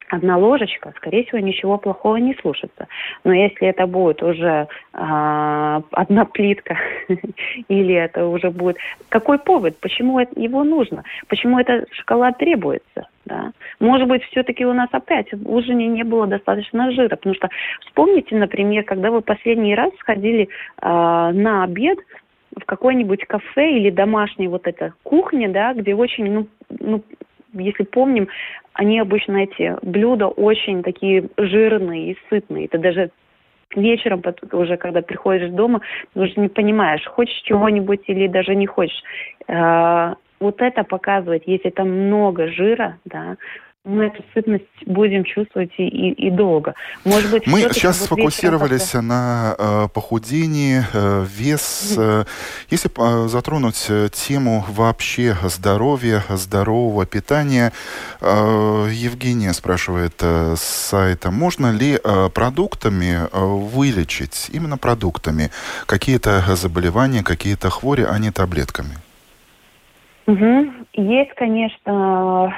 одна 0.09 0.37
ложечка, 0.37 0.93
скорее 0.97 1.25
всего, 1.25 1.39
ничего 1.39 1.77
плохого 1.77 2.17
не 2.17 2.35
слушается. 2.35 2.87
Но 3.23 3.33
если 3.33 3.67
это 3.67 3.87
будет 3.87 4.21
уже 4.21 4.67
э, 4.93 5.81
одна 5.91 6.25
плитка, 6.25 6.77
или 7.67 7.95
это 7.95 8.27
уже 8.27 8.51
будет... 8.51 8.77
Какой 9.09 9.39
повод? 9.39 9.77
Почему 9.79 10.19
это, 10.19 10.39
его 10.39 10.63
нужно? 10.63 11.03
Почему 11.27 11.59
этот 11.59 11.91
шоколад 11.93 12.37
требуется? 12.37 13.07
Да? 13.25 13.51
Может 13.79 14.07
быть, 14.07 14.23
все-таки 14.25 14.65
у 14.65 14.73
нас 14.73 14.89
опять 14.91 15.31
в 15.33 15.51
ужине 15.51 15.87
не 15.87 16.03
было 16.03 16.27
достаточно 16.27 16.91
жира. 16.91 17.15
Потому 17.15 17.35
что 17.35 17.49
вспомните, 17.81 18.35
например, 18.35 18.83
когда 18.83 19.11
вы 19.11 19.21
последний 19.21 19.75
раз 19.75 19.91
сходили 19.99 20.43
э, 20.43 20.47
на 20.87 21.63
обед 21.63 21.97
в 22.55 22.63
какое-нибудь 22.65 23.25
кафе 23.25 23.77
или 23.77 23.89
домашняя 23.89 24.49
вот 24.49 24.67
эта 24.67 24.93
кухня, 25.03 25.49
да, 25.49 25.73
где 25.73 25.93
очень, 25.93 26.31
ну, 26.31 26.47
ну 26.79 27.03
если 27.53 27.83
помним, 27.83 28.27
они 28.75 28.99
обычно 28.99 29.37
эти 29.37 29.75
блюда 29.81 30.27
очень 30.27 30.83
такие 30.83 31.29
жирные 31.37 32.11
и 32.11 32.17
сытные. 32.29 32.65
Это 32.65 32.77
даже 32.77 33.09
вечером, 33.73 34.21
уже 34.51 34.77
когда 34.77 35.01
приходишь 35.01 35.49
дома, 35.49 35.81
уже 36.13 36.33
не 36.35 36.49
понимаешь, 36.49 37.05
хочешь 37.05 37.41
чего-нибудь 37.43 38.03
или 38.07 38.27
даже 38.27 38.53
не 38.53 38.67
хочешь. 38.67 39.01
А, 39.47 40.15
вот 40.39 40.61
это 40.61 40.83
показывает, 40.83 41.43
если 41.45 41.69
там 41.69 41.89
много 41.89 42.47
жира, 42.47 42.97
да, 43.05 43.37
мы 43.85 44.05
эту 44.05 44.23
сытность 44.33 44.65
будем 44.85 45.23
чувствовать 45.23 45.71
и, 45.77 45.87
и, 45.87 46.27
и 46.27 46.31
долго. 46.31 46.73
Может 47.05 47.31
быть, 47.31 47.47
мы 47.47 47.61
сейчас 47.61 48.03
сфокусировались 48.03 48.81
после... 48.81 49.01
на 49.01 49.55
э, 49.57 49.87
похудении, 49.93 50.83
э, 50.91 51.25
вес. 51.29 51.95
Э, 51.97 52.25
если 52.69 52.89
э, 52.89 53.27
затронуть 53.27 53.85
э, 53.89 54.09
тему 54.11 54.65
вообще 54.67 55.35
здоровья, 55.43 56.23
здорового 56.29 57.05
питания, 57.05 57.71
э, 58.21 58.87
Евгения 58.91 59.53
спрашивает 59.53 60.15
э, 60.21 60.55
с 60.57 60.63
сайта, 60.63 61.29
можно 61.29 61.71
ли 61.71 61.99
э, 62.03 62.29
продуктами 62.33 63.27
э, 63.31 63.39
вылечить, 63.39 64.49
именно 64.51 64.77
продуктами, 64.77 65.51
какие-то 65.85 66.41
заболевания, 66.55 67.23
какие-то 67.23 67.69
хвори, 67.69 68.03
а 68.03 68.17
не 68.17 68.31
таблетками? 68.31 68.97
Угу. 70.25 70.73
Есть, 70.93 71.35
конечно, 71.35 72.51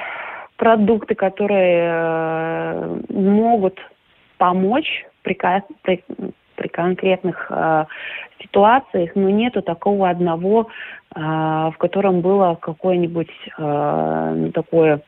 продукты, 0.58 1.14
которые 1.14 1.88
э, 1.88 3.00
могут 3.08 3.78
помочь 4.36 5.06
при, 5.22 5.38
при, 5.82 6.04
при 6.56 6.68
конкретных 6.68 7.46
э, 7.48 7.84
ситуациях, 8.42 9.12
но 9.14 9.30
нету 9.30 9.62
такого 9.62 10.10
одного, 10.10 10.68
э, 11.14 11.18
в 11.20 11.74
котором 11.78 12.20
было 12.20 12.58
какое-нибудь 12.60 13.30
э, 13.56 14.34
ну, 14.36 14.52
такое 14.52 15.00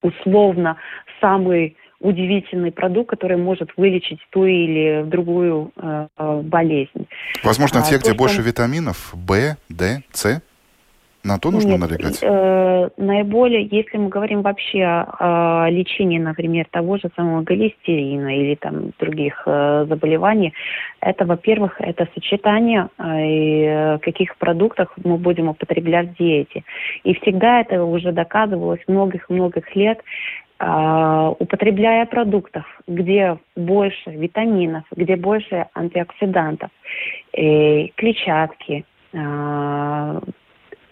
условно 0.00 0.78
самый 1.20 1.76
удивительный 2.00 2.72
продукт, 2.72 3.10
который 3.10 3.36
может 3.36 3.70
вылечить 3.76 4.18
ту 4.30 4.44
или 4.44 5.04
другую 5.04 5.70
э, 5.76 6.08
болезнь. 6.42 7.06
Возможно, 7.44 7.80
а, 7.80 7.82
те, 7.82 7.98
где 7.98 8.10
что... 8.10 8.18
больше 8.18 8.42
витаминов, 8.42 9.12
В, 9.12 9.56
Д, 9.68 10.02
С? 10.12 10.42
На 11.24 11.38
то 11.38 11.52
нужно 11.52 11.70
Нет, 11.70 11.80
налегать? 11.80 12.18
Э, 12.20 12.88
наиболее, 12.96 13.68
если 13.70 13.96
мы 13.96 14.08
говорим 14.08 14.42
вообще 14.42 14.84
о, 14.84 15.68
лечении, 15.70 16.18
например, 16.18 16.66
того 16.70 16.96
же 16.96 17.10
самого 17.14 17.44
холестерина 17.44 18.36
или 18.36 18.56
там 18.56 18.90
других 18.98 19.40
э, 19.46 19.86
заболеваний, 19.88 20.52
это, 21.00 21.24
во-первых, 21.24 21.80
это 21.80 22.08
сочетание 22.14 22.88
э, 22.98 23.98
каких 23.98 24.36
продуктов 24.36 24.88
мы 25.04 25.16
будем 25.16 25.48
употреблять 25.48 26.10
в 26.10 26.16
диете. 26.18 26.64
И 27.04 27.14
всегда 27.14 27.60
это 27.60 27.84
уже 27.84 28.10
доказывалось 28.12 28.80
многих-многих 28.86 29.74
лет, 29.76 30.00
Uh, 30.60 31.34
употребляя 31.40 32.06
продуктов, 32.06 32.62
где 32.86 33.36
больше 33.56 34.10
витаминов, 34.10 34.84
где 34.94 35.16
больше 35.16 35.66
антиоксидантов, 35.74 36.70
э, 37.32 37.88
клетчатки, 37.96 38.84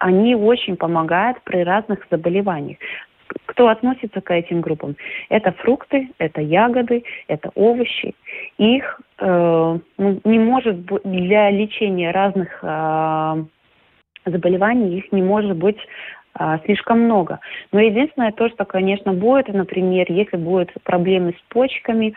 они 0.01 0.35
очень 0.35 0.77
помогают 0.77 1.41
при 1.45 1.63
разных 1.63 2.07
заболеваниях. 2.11 2.79
Кто 3.47 3.69
относится 3.69 4.21
к 4.21 4.35
этим 4.35 4.61
группам? 4.61 4.97
Это 5.29 5.53
фрукты, 5.53 6.11
это 6.19 6.41
ягоды, 6.41 7.05
это 7.29 7.51
овощи. 7.55 8.15
Их 8.59 9.01
э, 9.19 9.79
ну, 9.99 10.21
не 10.25 10.39
может 10.39 10.77
быть 10.79 11.03
для 11.05 11.51
лечения 11.51 12.11
разных 12.11 12.59
э, 12.63 13.45
заболеваний 14.25 14.99
их 14.99 15.13
не 15.13 15.23
может 15.23 15.57
быть 15.57 15.79
слишком 16.65 17.01
много. 17.01 17.41
Но 17.73 17.81
единственное 17.81 18.33
то, 18.33 18.49
что, 18.49 18.65
конечно, 18.65 19.13
будет, 19.13 19.49
например, 19.49 20.07
если 20.09 20.37
будут 20.37 20.71
проблемы 20.85 21.33
с 21.33 21.53
почками, 21.53 22.15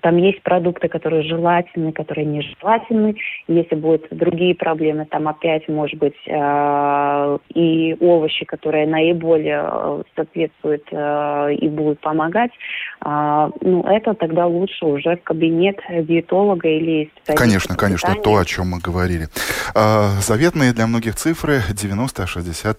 там 0.00 0.16
есть 0.16 0.42
продукты, 0.42 0.88
которые 0.88 1.22
желательны, 1.22 1.92
которые 1.92 2.26
нежелательны. 2.26 3.16
Если 3.46 3.74
будут 3.74 4.06
другие 4.10 4.54
проблемы, 4.54 5.06
там 5.06 5.28
опять, 5.28 5.68
может 5.68 5.98
быть, 5.98 6.16
э, 6.26 7.38
и 7.54 7.96
овощи, 8.00 8.44
которые 8.44 8.86
наиболее 8.86 9.62
э, 9.64 10.02
соответствуют 10.16 10.82
и 10.92 11.68
будут 11.68 12.00
помогать, 12.00 12.50
ну, 13.04 13.82
это 13.84 14.14
тогда 14.14 14.46
лучше 14.46 14.84
уже 14.84 15.16
в 15.16 15.22
кабинет 15.22 15.78
диетолога 15.88 16.68
или 16.68 17.10
специалиста. 17.16 17.34
Конечно, 17.34 17.76
конечно, 17.76 18.14
то, 18.14 18.36
о 18.36 18.44
чем 18.44 18.70
мы 18.70 18.78
говорили. 18.78 19.26
Заветные 19.74 20.72
для 20.72 20.86
многих 20.86 21.16
цифры 21.16 21.60
90, 21.70 22.26
60, 22.26 22.76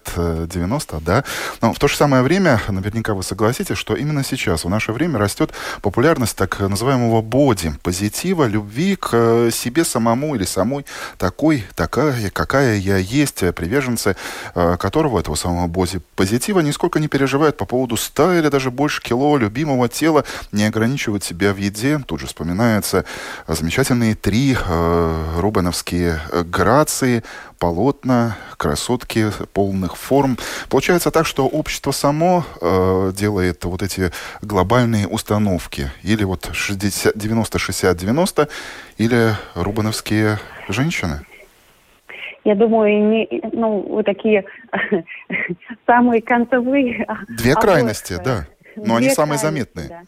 90 0.48 0.73
90, 0.74 1.00
да. 1.00 1.24
Но 1.60 1.72
в 1.72 1.78
то 1.78 1.88
же 1.88 1.96
самое 1.96 2.22
время, 2.22 2.60
наверняка 2.68 3.14
вы 3.14 3.22
согласитесь, 3.22 3.76
что 3.76 3.94
именно 3.94 4.24
сейчас, 4.24 4.64
в 4.64 4.68
наше 4.68 4.92
время, 4.92 5.18
растет 5.18 5.52
популярность 5.82 6.36
так 6.36 6.58
называемого 6.60 7.22
боди, 7.22 7.72
позитива, 7.82 8.46
любви 8.46 8.96
к 8.96 9.10
э, 9.12 9.50
себе 9.52 9.84
самому 9.84 10.34
или 10.34 10.44
самой 10.44 10.84
такой, 11.18 11.64
такая, 11.74 12.30
какая 12.30 12.76
я 12.76 12.96
есть, 12.96 13.40
приверженцы 13.54 14.16
э, 14.54 14.76
которого, 14.78 15.20
этого 15.20 15.36
самого 15.36 15.66
боди 15.66 16.00
позитива, 16.16 16.60
нисколько 16.60 16.98
не 16.98 17.08
переживают 17.08 17.56
по 17.56 17.64
поводу 17.64 17.96
100 17.96 18.34
или 18.34 18.48
даже 18.48 18.70
больше 18.70 19.02
кило 19.02 19.36
любимого 19.36 19.88
тела, 19.88 20.24
не 20.52 20.64
ограничивают 20.64 21.24
себя 21.24 21.52
в 21.52 21.56
еде. 21.56 22.00
Тут 22.06 22.20
же 22.20 22.26
вспоминаются 22.26 23.04
замечательные 23.46 24.14
три 24.14 24.56
э, 24.56 25.38
рубеновские 25.38 26.20
грации, 26.44 27.22
полотна, 27.64 28.36
красотки 28.58 29.30
полных 29.54 29.96
форм. 29.96 30.36
Получается 30.68 31.10
так, 31.10 31.24
что 31.24 31.46
общество 31.46 31.92
само 31.92 32.44
э, 32.60 33.12
делает 33.16 33.64
вот 33.64 33.82
эти 33.82 34.10
глобальные 34.42 35.08
установки. 35.08 35.86
Или 36.02 36.24
вот 36.24 36.50
90-60-90, 36.50 38.50
или 38.98 39.30
рубановские 39.54 40.36
женщины. 40.68 41.20
Я 42.44 42.54
думаю, 42.54 43.08
не, 43.08 43.26
ну, 43.52 43.80
вот 43.88 44.04
такие 44.04 44.44
самые 45.86 46.20
концевые. 46.20 47.06
Две 47.28 47.54
крайности, 47.54 48.20
да. 48.22 48.46
Но 48.76 48.96
они 48.96 49.08
самые 49.08 49.38
заметные. 49.38 49.88
Да. 49.88 50.02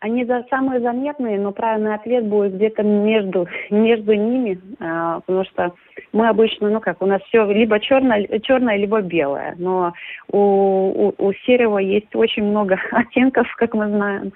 Они 0.00 0.24
за, 0.24 0.46
самые 0.48 0.80
заметные, 0.80 1.38
но 1.38 1.52
правильный 1.52 1.94
ответ 1.94 2.26
будет 2.26 2.54
где-то 2.54 2.82
между, 2.82 3.46
между 3.70 4.14
ними, 4.14 4.58
а, 4.78 5.20
потому 5.20 5.44
что 5.44 5.74
мы 6.12 6.28
обычно, 6.28 6.70
ну 6.70 6.80
как, 6.80 7.02
у 7.02 7.06
нас 7.06 7.22
все 7.22 7.44
либо 7.50 7.78
черное, 7.80 8.26
черное 8.40 8.76
либо 8.76 9.00
белое, 9.00 9.54
но 9.58 9.92
у, 10.30 10.38
у, 10.38 11.14
у 11.18 11.32
серого 11.46 11.78
есть 11.78 12.14
очень 12.14 12.44
много 12.44 12.78
оттенков, 12.90 13.46
как 13.56 13.74
мы 13.74 13.88
знаем, 13.88 14.32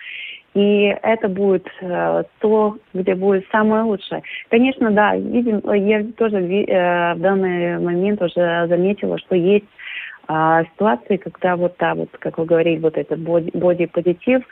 и 0.54 0.96
это 1.02 1.28
будет 1.28 1.66
э, 1.80 2.22
то, 2.38 2.76
где 2.92 3.14
будет 3.16 3.44
самое 3.50 3.82
лучшее. 3.82 4.22
Конечно, 4.50 4.90
да, 4.92 5.16
видим, 5.16 5.60
я 5.72 6.04
тоже 6.16 6.36
э, 6.38 7.14
в 7.14 7.20
данный 7.20 7.78
момент 7.80 8.22
уже 8.22 8.66
заметила, 8.68 9.18
что 9.18 9.34
есть 9.34 9.66
э, 10.28 10.62
ситуации, 10.72 11.16
когда 11.16 11.56
вот, 11.56 11.74
да, 11.78 11.94
вот, 11.94 12.10
как 12.20 12.38
вы 12.38 12.44
говорили, 12.44 12.78
вот 12.78 12.96
этот 12.96 13.18
боди-позитив, 13.20 14.42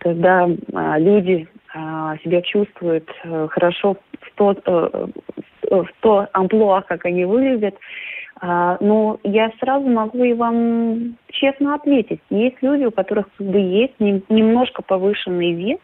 когда 0.00 0.48
а, 0.72 0.98
люди 0.98 1.46
а, 1.74 2.16
себя 2.18 2.42
чувствуют 2.42 3.08
а, 3.24 3.48
хорошо 3.48 3.96
то, 4.36 4.54
в 5.70 5.88
то 6.00 6.28
амплуа, 6.32 6.82
как 6.82 7.04
они 7.04 7.24
выглядят. 7.24 7.76
А, 8.40 8.76
но 8.80 9.18
я 9.22 9.50
сразу 9.60 9.86
могу 9.88 10.24
и 10.24 10.32
вам 10.32 11.16
честно 11.30 11.74
ответить. 11.74 12.20
Есть 12.30 12.56
люди, 12.62 12.84
у 12.84 12.90
которых 12.90 13.26
как 13.36 13.46
бы 13.46 13.58
есть 13.58 13.98
не, 14.00 14.22
немножко 14.28 14.82
повышенный 14.82 15.52
вес, 15.52 15.78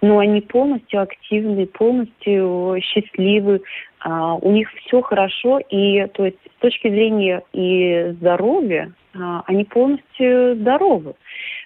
но 0.00 0.18
они 0.18 0.40
полностью 0.40 1.02
активны, 1.02 1.66
полностью 1.66 2.76
счастливы, 2.80 3.62
а, 4.00 4.34
у 4.34 4.50
них 4.50 4.70
все 4.72 5.02
хорошо, 5.02 5.58
и 5.68 6.06
то 6.14 6.24
есть 6.24 6.38
с 6.56 6.60
точки 6.60 6.88
зрения 6.88 7.42
и 7.52 8.14
здоровья 8.18 8.92
они 9.12 9.64
полностью 9.64 10.56
здоровы. 10.56 11.14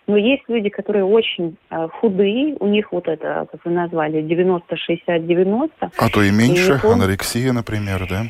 Но 0.06 0.16
есть 0.16 0.42
люди, 0.48 0.68
которые 0.68 1.04
очень 1.04 1.56
а, 1.70 1.88
худые, 1.88 2.56
у 2.60 2.66
них 2.66 2.92
вот 2.92 3.08
это, 3.08 3.46
как 3.50 3.64
вы 3.64 3.70
назвали, 3.70 4.22
90-60-90. 4.22 5.70
А 5.80 6.08
то 6.10 6.22
и 6.22 6.30
меньше, 6.30 6.80
и 6.82 6.86
анорексия, 6.86 7.52
например, 7.52 8.06
да? 8.08 8.24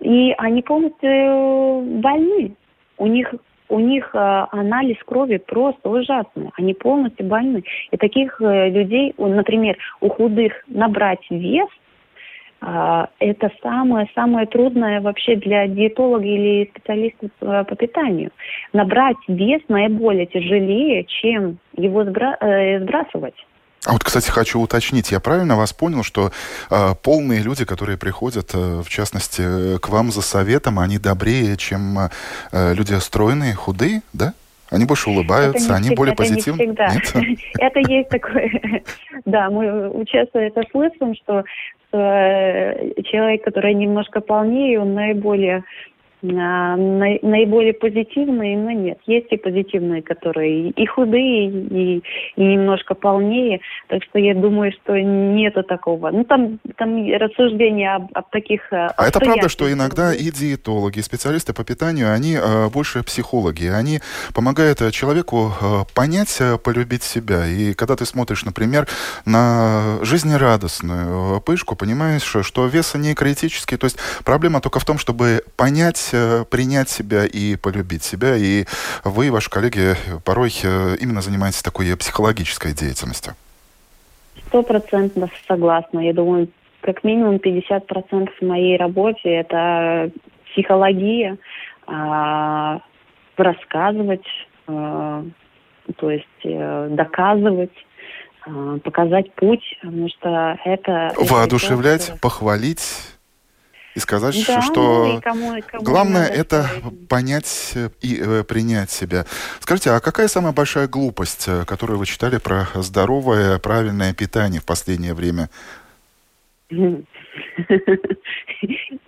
И 0.00 0.34
они 0.38 0.62
полностью 0.62 2.00
больны. 2.00 2.54
У 2.98 3.06
них 3.06 3.34
у 3.68 3.78
них 3.78 4.10
э, 4.12 4.46
анализ 4.50 4.98
крови 5.06 5.38
просто 5.38 5.88
ужасный. 5.88 6.50
Они 6.58 6.74
полностью 6.74 7.24
больны. 7.24 7.64
И 7.90 7.96
таких 7.96 8.38
э, 8.42 8.68
людей, 8.68 9.14
например, 9.16 9.78
у 10.02 10.10
худых 10.10 10.52
набрать 10.66 11.24
вес 11.30 11.68
а, 11.70 11.81
это 12.62 13.50
самое-самое 13.60 14.46
трудное 14.46 15.00
вообще 15.00 15.36
для 15.36 15.66
диетолога 15.66 16.24
или 16.24 16.70
специалиста 16.70 17.26
э, 17.40 17.64
по 17.64 17.74
питанию. 17.74 18.30
Набрать 18.72 19.16
вес 19.26 19.62
наиболее 19.68 20.26
тяжелее, 20.26 21.04
чем 21.04 21.58
его 21.76 22.02
э, 22.02 22.80
сбрасывать. 22.80 23.34
А 23.84 23.92
вот, 23.92 24.04
кстати, 24.04 24.30
хочу 24.30 24.60
уточнить, 24.60 25.10
я 25.10 25.18
правильно 25.18 25.56
вас 25.56 25.72
понял, 25.72 26.04
что 26.04 26.30
э, 26.70 26.94
полные 27.02 27.42
люди, 27.42 27.64
которые 27.64 27.98
приходят, 27.98 28.52
э, 28.54 28.80
в 28.80 28.88
частности, 28.88 29.78
к 29.80 29.88
вам 29.88 30.12
за 30.12 30.22
советом, 30.22 30.78
они 30.78 30.98
добрее, 30.98 31.56
чем 31.56 31.98
э, 31.98 32.74
люди 32.74 32.94
стройные, 33.00 33.54
худые, 33.54 34.02
да? 34.12 34.34
Они 34.72 34.86
больше 34.86 35.10
улыбаются, 35.10 35.74
они 35.74 35.88
всегда, 35.88 35.96
более 35.96 36.14
позитивны? 36.16 36.62
Это 36.62 36.94
не 36.94 37.00
всегда. 37.00 37.22
Это 37.58 37.80
есть 37.80 38.08
такое... 38.08 38.50
Да, 39.24 39.50
мы 39.50 40.04
часто 40.06 40.40
это 40.40 40.62
слышим, 40.72 41.14
что 41.14 41.44
человек, 41.92 43.44
который 43.44 43.74
немножко 43.74 44.20
полнее, 44.20 44.80
он 44.80 44.94
наиболее 44.94 45.62
наиболее 46.22 47.74
позитивные, 47.74 48.56
но 48.56 48.70
нет. 48.70 48.98
Есть 49.06 49.26
и 49.30 49.36
позитивные, 49.36 50.02
которые 50.02 50.70
и 50.70 50.86
худые, 50.86 51.50
и, 51.50 52.02
и 52.36 52.42
немножко 52.42 52.94
полнее. 52.94 53.60
Так 53.88 54.02
что 54.04 54.18
я 54.18 54.34
думаю, 54.34 54.72
что 54.72 54.98
нету 54.98 55.62
такого. 55.62 56.10
Ну, 56.10 56.24
там, 56.24 56.60
там 56.76 57.12
рассуждения 57.12 57.96
об, 57.96 58.08
об 58.14 58.30
таких... 58.30 58.72
Э, 58.72 58.88
а 58.96 59.08
это 59.08 59.18
правда, 59.18 59.48
что 59.48 59.70
иногда 59.72 60.14
и 60.14 60.30
диетологи, 60.30 61.00
и 61.00 61.02
специалисты 61.02 61.52
по 61.52 61.64
питанию, 61.64 62.12
они 62.12 62.36
э, 62.36 62.68
больше 62.68 63.02
психологи. 63.02 63.66
Они 63.66 64.00
помогают 64.34 64.80
э, 64.80 64.90
человеку 64.92 65.52
э, 65.60 65.64
понять, 65.94 66.36
э, 66.40 66.56
полюбить 66.58 67.02
себя. 67.02 67.46
И 67.46 67.74
когда 67.74 67.96
ты 67.96 68.06
смотришь, 68.06 68.44
например, 68.44 68.86
на 69.24 69.98
жизнерадостную 70.02 71.40
пышку, 71.40 71.74
понимаешь, 71.74 72.36
что 72.42 72.66
вес 72.66 72.94
не 72.94 73.14
критический. 73.14 73.76
То 73.76 73.86
есть 73.86 73.98
проблема 74.24 74.60
только 74.60 74.78
в 74.78 74.84
том, 74.84 74.98
чтобы 74.98 75.42
понять 75.56 76.11
принять 76.50 76.88
себя 76.88 77.24
и 77.24 77.56
полюбить 77.56 78.02
себя. 78.02 78.36
И 78.36 78.64
вы, 79.04 79.30
ваши 79.30 79.50
коллеги, 79.50 79.94
порой 80.24 80.52
э, 80.62 80.96
именно 81.00 81.20
занимаетесь 81.20 81.62
такой 81.62 81.96
психологической 81.96 82.72
деятельностью. 82.72 83.34
Сто 84.46 84.62
процентов 84.62 85.30
согласна. 85.46 86.00
Я 86.00 86.12
думаю, 86.12 86.48
как 86.82 87.04
минимум 87.04 87.36
50% 87.36 88.30
в 88.40 88.44
моей 88.44 88.76
работе 88.76 89.30
это 89.30 90.10
психология, 90.52 91.38
а, 91.86 92.80
рассказывать, 93.36 94.26
а, 94.66 95.24
то 95.96 96.10
есть 96.10 96.26
э, 96.44 96.88
доказывать, 96.90 97.72
а, 98.46 98.78
показать 98.78 99.32
путь, 99.34 99.62
потому 99.80 100.08
что 100.08 100.58
это... 100.64 101.12
Воодушевлять, 101.18 102.10
это 102.10 102.18
похвалить 102.18 102.82
и 103.94 104.00
сказать, 104.00 104.34
да, 104.46 104.62
что 104.62 105.06
ну, 105.06 105.18
и 105.18 105.20
кому, 105.20 105.56
и 105.56 105.60
кому 105.60 105.84
главное 105.84 106.26
это 106.26 106.64
сказать. 106.64 107.08
понять 107.08 107.74
и 108.00 108.20
э, 108.20 108.44
принять 108.44 108.90
себя. 108.90 109.26
Скажите, 109.60 109.90
а 109.90 110.00
какая 110.00 110.28
самая 110.28 110.52
большая 110.52 110.88
глупость, 110.88 111.44
э, 111.46 111.64
которую 111.66 111.98
вы 111.98 112.06
читали 112.06 112.38
про 112.38 112.66
здоровое, 112.74 113.58
правильное 113.58 114.14
питание 114.14 114.60
в 114.60 114.64
последнее 114.64 115.14
время? 115.14 115.50
Я 116.70 117.02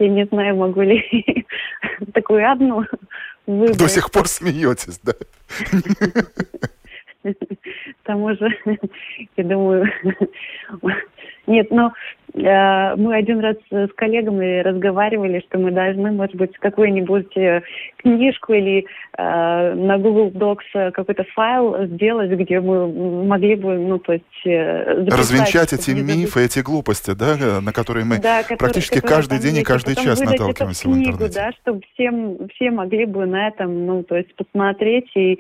не 0.09 0.27
знаю, 0.27 0.57
могу 0.57 0.83
ли 0.83 1.47
такую 2.13 2.51
одну 2.51 2.85
выбрать. 3.47 3.79
До 3.79 3.89
сих 3.89 4.11
пор 4.11 4.29
смеетесь, 4.29 5.01
да? 5.03 5.15
К 7.23 7.33
тому 8.03 8.35
же, 8.35 8.49
я 9.37 9.45
думаю, 9.45 9.87
нет, 11.47 11.71
но 11.71 11.93
э, 12.33 12.97
мы 12.97 13.15
один 13.17 13.41
раз 13.41 13.57
с 13.71 13.93
коллегами 13.95 14.61
разговаривали, 14.61 15.45
что 15.47 15.59
мы 15.59 15.71
должны, 15.71 16.13
может 16.13 16.35
быть, 16.37 16.57
какую-нибудь 16.59 17.37
э, 17.37 17.63
книжку 17.99 18.55
или 18.55 18.87
э, 19.19 19.75
на 19.75 19.99
Google 19.99 20.31
Docs 20.31 20.93
какой-то 20.93 21.25
файл 21.35 21.87
сделать, 21.87 22.31
где 22.31 22.61
мы 22.61 23.25
могли 23.25 23.57
бы, 23.57 23.77
ну, 23.77 23.99
то 23.99 24.15
есть... 24.15 24.25
Э, 24.47 25.05
Развенчать 25.07 25.73
эти 25.73 25.91
мифы, 25.91 26.45
эти 26.45 26.61
глупости, 26.61 27.13
да, 27.15 27.61
на 27.61 27.73
которые 27.73 28.05
мы 28.05 28.19
да, 28.19 28.43
которые, 28.43 28.59
практически 28.59 29.01
которые 29.01 29.17
каждый 29.17 29.39
день 29.41 29.59
и 29.59 29.63
каждый 29.63 29.95
час 29.97 30.21
наталкиваемся 30.21 30.85
книгу, 30.85 30.97
в 30.97 31.01
интернете. 31.01 31.35
Да, 31.35 31.53
чтобы 31.61 31.83
всем, 31.93 32.49
все 32.55 32.71
могли 32.71 33.05
бы 33.05 33.27
на 33.27 33.49
этом, 33.49 33.87
ну, 33.87 34.03
то 34.03 34.17
есть 34.17 34.35
посмотреть 34.35 35.11
и 35.15 35.35
а, 35.35 35.39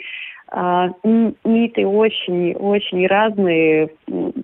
ниты 0.55 1.85
очень, 1.85 2.55
очень 2.55 3.07
разные. 3.09 3.91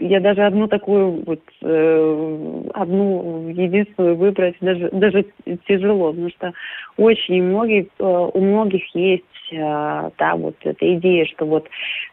Я 0.01 0.19
даже 0.21 0.43
одну 0.43 0.67
такую 0.67 1.23
вот, 1.25 1.41
э, 1.63 2.63
одну 2.75 3.49
единственную 3.49 4.17
выбрать 4.17 4.57
даже, 4.61 4.91
даже 4.91 5.25
тяжело, 5.69 6.11
потому 6.11 6.31
что 6.31 6.53
очень 6.97 7.45
многие, 7.45 7.89
э, 7.99 8.31
у 8.35 8.41
многих 8.41 8.83
есть 8.93 9.25
э, 9.53 10.11
да, 10.19 10.35
вот 10.35 10.57
эта 10.65 10.95
идея, 10.95 11.27
что 11.27 11.45
вот 11.45 11.69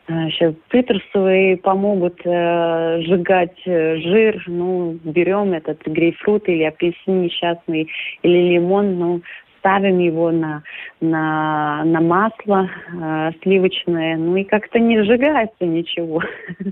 сейчас 0.07 0.53
цитрусовые 0.71 1.57
помогут 1.57 2.19
сжигать 2.21 3.57
жир, 3.65 4.43
ну, 4.47 4.97
берем 5.03 5.53
этот 5.53 5.85
грейпфрут 5.85 6.47
или 6.47 6.63
апельсин 6.63 7.23
несчастный, 7.23 7.89
или 8.21 8.53
лимон, 8.53 8.99
ну, 8.99 9.21
ставим 9.59 9.99
его 9.99 10.31
на, 10.31 10.63
на, 11.01 11.83
на 11.85 12.01
масло 12.01 12.69
э, 12.91 13.31
сливочное, 13.41 14.17
ну 14.17 14.35
и 14.35 14.43
как-то 14.43 14.79
не 14.79 15.01
сжигается 15.03 15.65
ничего. 15.65 16.21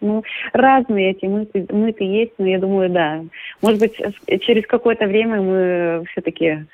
Ну, 0.00 0.22
разные 0.52 1.12
эти 1.12 1.24
мысли, 1.24 1.66
мысли 1.70 2.04
есть, 2.04 2.32
но 2.36 2.46
я 2.46 2.58
думаю, 2.58 2.90
да. 2.90 3.22
Может 3.62 3.80
быть, 3.80 3.96
через 4.42 4.66
какое-то 4.66 5.06
время 5.06 5.40
мы 5.40 6.04
все-таки 6.10 6.66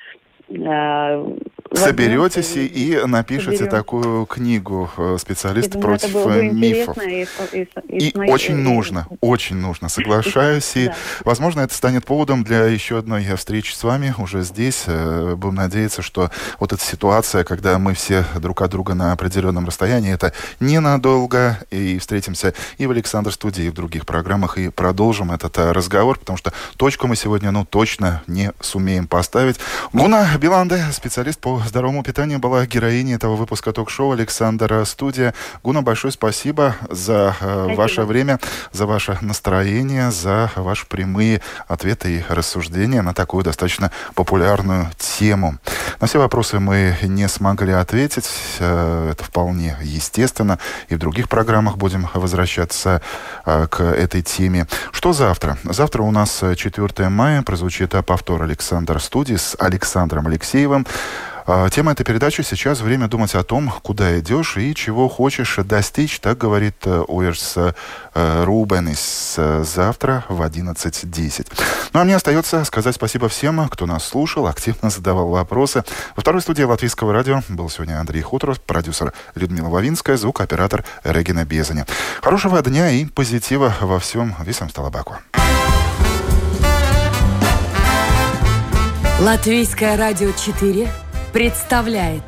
соберетесь 1.74 2.56
и, 2.56 2.66
и 2.66 3.06
напишете 3.06 3.58
соберем. 3.58 3.70
такую 3.70 4.26
книгу 4.26 4.90
э, 4.96 5.16
«Специалист 5.18 5.72
думаю, 5.72 5.98
против 5.98 6.52
мифов». 6.52 6.98
И, 7.02 7.26
и, 7.52 7.68
и, 7.88 8.08
и 8.08 8.30
очень 8.30 8.56
нужно, 8.56 9.06
очень 9.20 9.56
нужно, 9.56 9.88
соглашаюсь. 9.88 10.76
И, 10.76 10.90
возможно, 11.24 11.60
это 11.60 11.74
станет 11.74 12.04
поводом 12.04 12.44
для 12.44 12.64
еще 12.66 12.98
одной 12.98 13.24
встречи 13.36 13.72
с 13.72 13.82
вами 13.82 14.14
уже 14.18 14.42
здесь. 14.42 14.84
Э, 14.86 15.34
будем 15.36 15.56
надеяться, 15.56 16.02
что 16.02 16.30
вот 16.58 16.72
эта 16.72 16.82
ситуация, 16.82 17.44
когда 17.44 17.78
мы 17.78 17.94
все 17.94 18.24
друг 18.36 18.62
от 18.62 18.70
друга 18.70 18.94
на 18.94 19.12
определенном 19.12 19.66
расстоянии, 19.66 20.12
это 20.12 20.32
ненадолго. 20.60 21.58
И 21.70 21.98
встретимся 21.98 22.54
и 22.78 22.86
в 22.86 22.90
Александр 22.90 23.32
студии, 23.32 23.64
и 23.64 23.70
в 23.70 23.74
других 23.74 24.06
программах, 24.06 24.58
и 24.58 24.68
продолжим 24.68 25.32
этот 25.32 25.56
э, 25.58 25.72
разговор, 25.72 26.18
потому 26.18 26.36
что 26.36 26.52
точку 26.76 27.06
мы 27.06 27.16
сегодня, 27.16 27.50
ну, 27.50 27.64
точно 27.64 28.22
не 28.26 28.52
сумеем 28.60 29.06
поставить. 29.06 29.56
Гуна 29.92 30.28
Биланде, 30.42 30.84
специалист 30.90 31.38
по 31.38 31.62
здоровому 31.64 32.02
питанию 32.02 32.40
была 32.40 32.66
героиней 32.66 33.14
этого 33.14 33.36
выпуска 33.36 33.72
ток-шоу 33.72 34.10
Александра 34.10 34.84
Студия. 34.84 35.34
Гуна, 35.62 35.82
большое 35.82 36.10
спасибо 36.10 36.74
за 36.90 37.36
э, 37.40 37.74
ваше 37.76 38.02
время, 38.02 38.40
за 38.72 38.86
ваше 38.86 39.16
настроение, 39.20 40.10
за 40.10 40.50
ваши 40.56 40.84
прямые 40.86 41.42
ответы 41.68 42.16
и 42.16 42.24
рассуждения 42.28 43.02
на 43.02 43.14
такую 43.14 43.44
достаточно 43.44 43.92
популярную 44.16 44.90
тему. 44.98 45.58
На 46.00 46.08
все 46.08 46.18
вопросы 46.18 46.58
мы 46.58 46.96
не 47.02 47.28
смогли 47.28 47.74
ответить. 47.74 48.28
Э, 48.58 49.10
это 49.12 49.22
вполне 49.22 49.76
естественно. 49.80 50.58
И 50.88 50.96
в 50.96 50.98
других 50.98 51.28
программах 51.28 51.76
будем 51.76 52.08
возвращаться 52.14 53.00
э, 53.46 53.68
к 53.68 53.80
этой 53.80 54.22
теме. 54.22 54.66
Что 54.90 55.12
завтра? 55.12 55.56
Завтра 55.62 56.02
у 56.02 56.10
нас 56.10 56.42
4 56.56 57.08
мая 57.10 57.42
прозвучит 57.42 57.94
повтор 58.04 58.42
Александр 58.42 59.00
Студии 59.00 59.36
с 59.36 59.54
Александром 59.60 60.31
Алексеевым. 60.32 60.86
А, 61.44 61.68
тема 61.70 61.92
этой 61.92 62.04
передачи 62.04 62.42
сейчас 62.42 62.80
«Время 62.80 63.08
думать 63.08 63.34
о 63.34 63.42
том, 63.42 63.70
куда 63.82 64.18
идешь 64.18 64.56
и 64.56 64.74
чего 64.74 65.08
хочешь 65.08 65.56
достичь», 65.64 66.20
так 66.20 66.38
говорит 66.38 66.76
э, 66.84 67.04
Уэрс 67.06 67.56
э, 67.56 68.44
Рубенис 68.44 69.38
завтра 69.62 70.24
в 70.28 70.40
11.10. 70.40 71.48
Ну 71.92 72.00
а 72.00 72.04
мне 72.04 72.14
остается 72.14 72.64
сказать 72.64 72.94
спасибо 72.94 73.28
всем, 73.28 73.68
кто 73.68 73.86
нас 73.86 74.04
слушал, 74.04 74.46
активно 74.46 74.88
задавал 74.88 75.28
вопросы. 75.28 75.84
Во 76.14 76.22
второй 76.22 76.42
студии 76.42 76.62
Латвийского 76.62 77.12
радио 77.12 77.42
был 77.48 77.68
сегодня 77.68 77.98
Андрей 77.98 78.22
Хуторов, 78.22 78.60
продюсер 78.60 79.12
Людмила 79.34 79.68
Вавинская, 79.68 80.16
звукооператор 80.16 80.84
Регина 81.02 81.44
Безаня. 81.44 81.86
Хорошего 82.22 82.62
дня 82.62 82.90
и 82.90 83.04
позитива 83.04 83.74
во 83.80 83.98
всем. 83.98 84.34
Висам 84.44 84.70
Сталабаку. 84.70 85.18
Латвийское 89.20 89.96
радио 89.96 90.32
4 90.32 90.88
представляет 91.32 92.22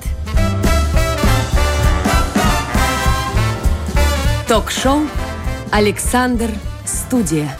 Ток-шоу 4.46 5.00
«Александр 5.72 6.50
Студия». 6.84 7.58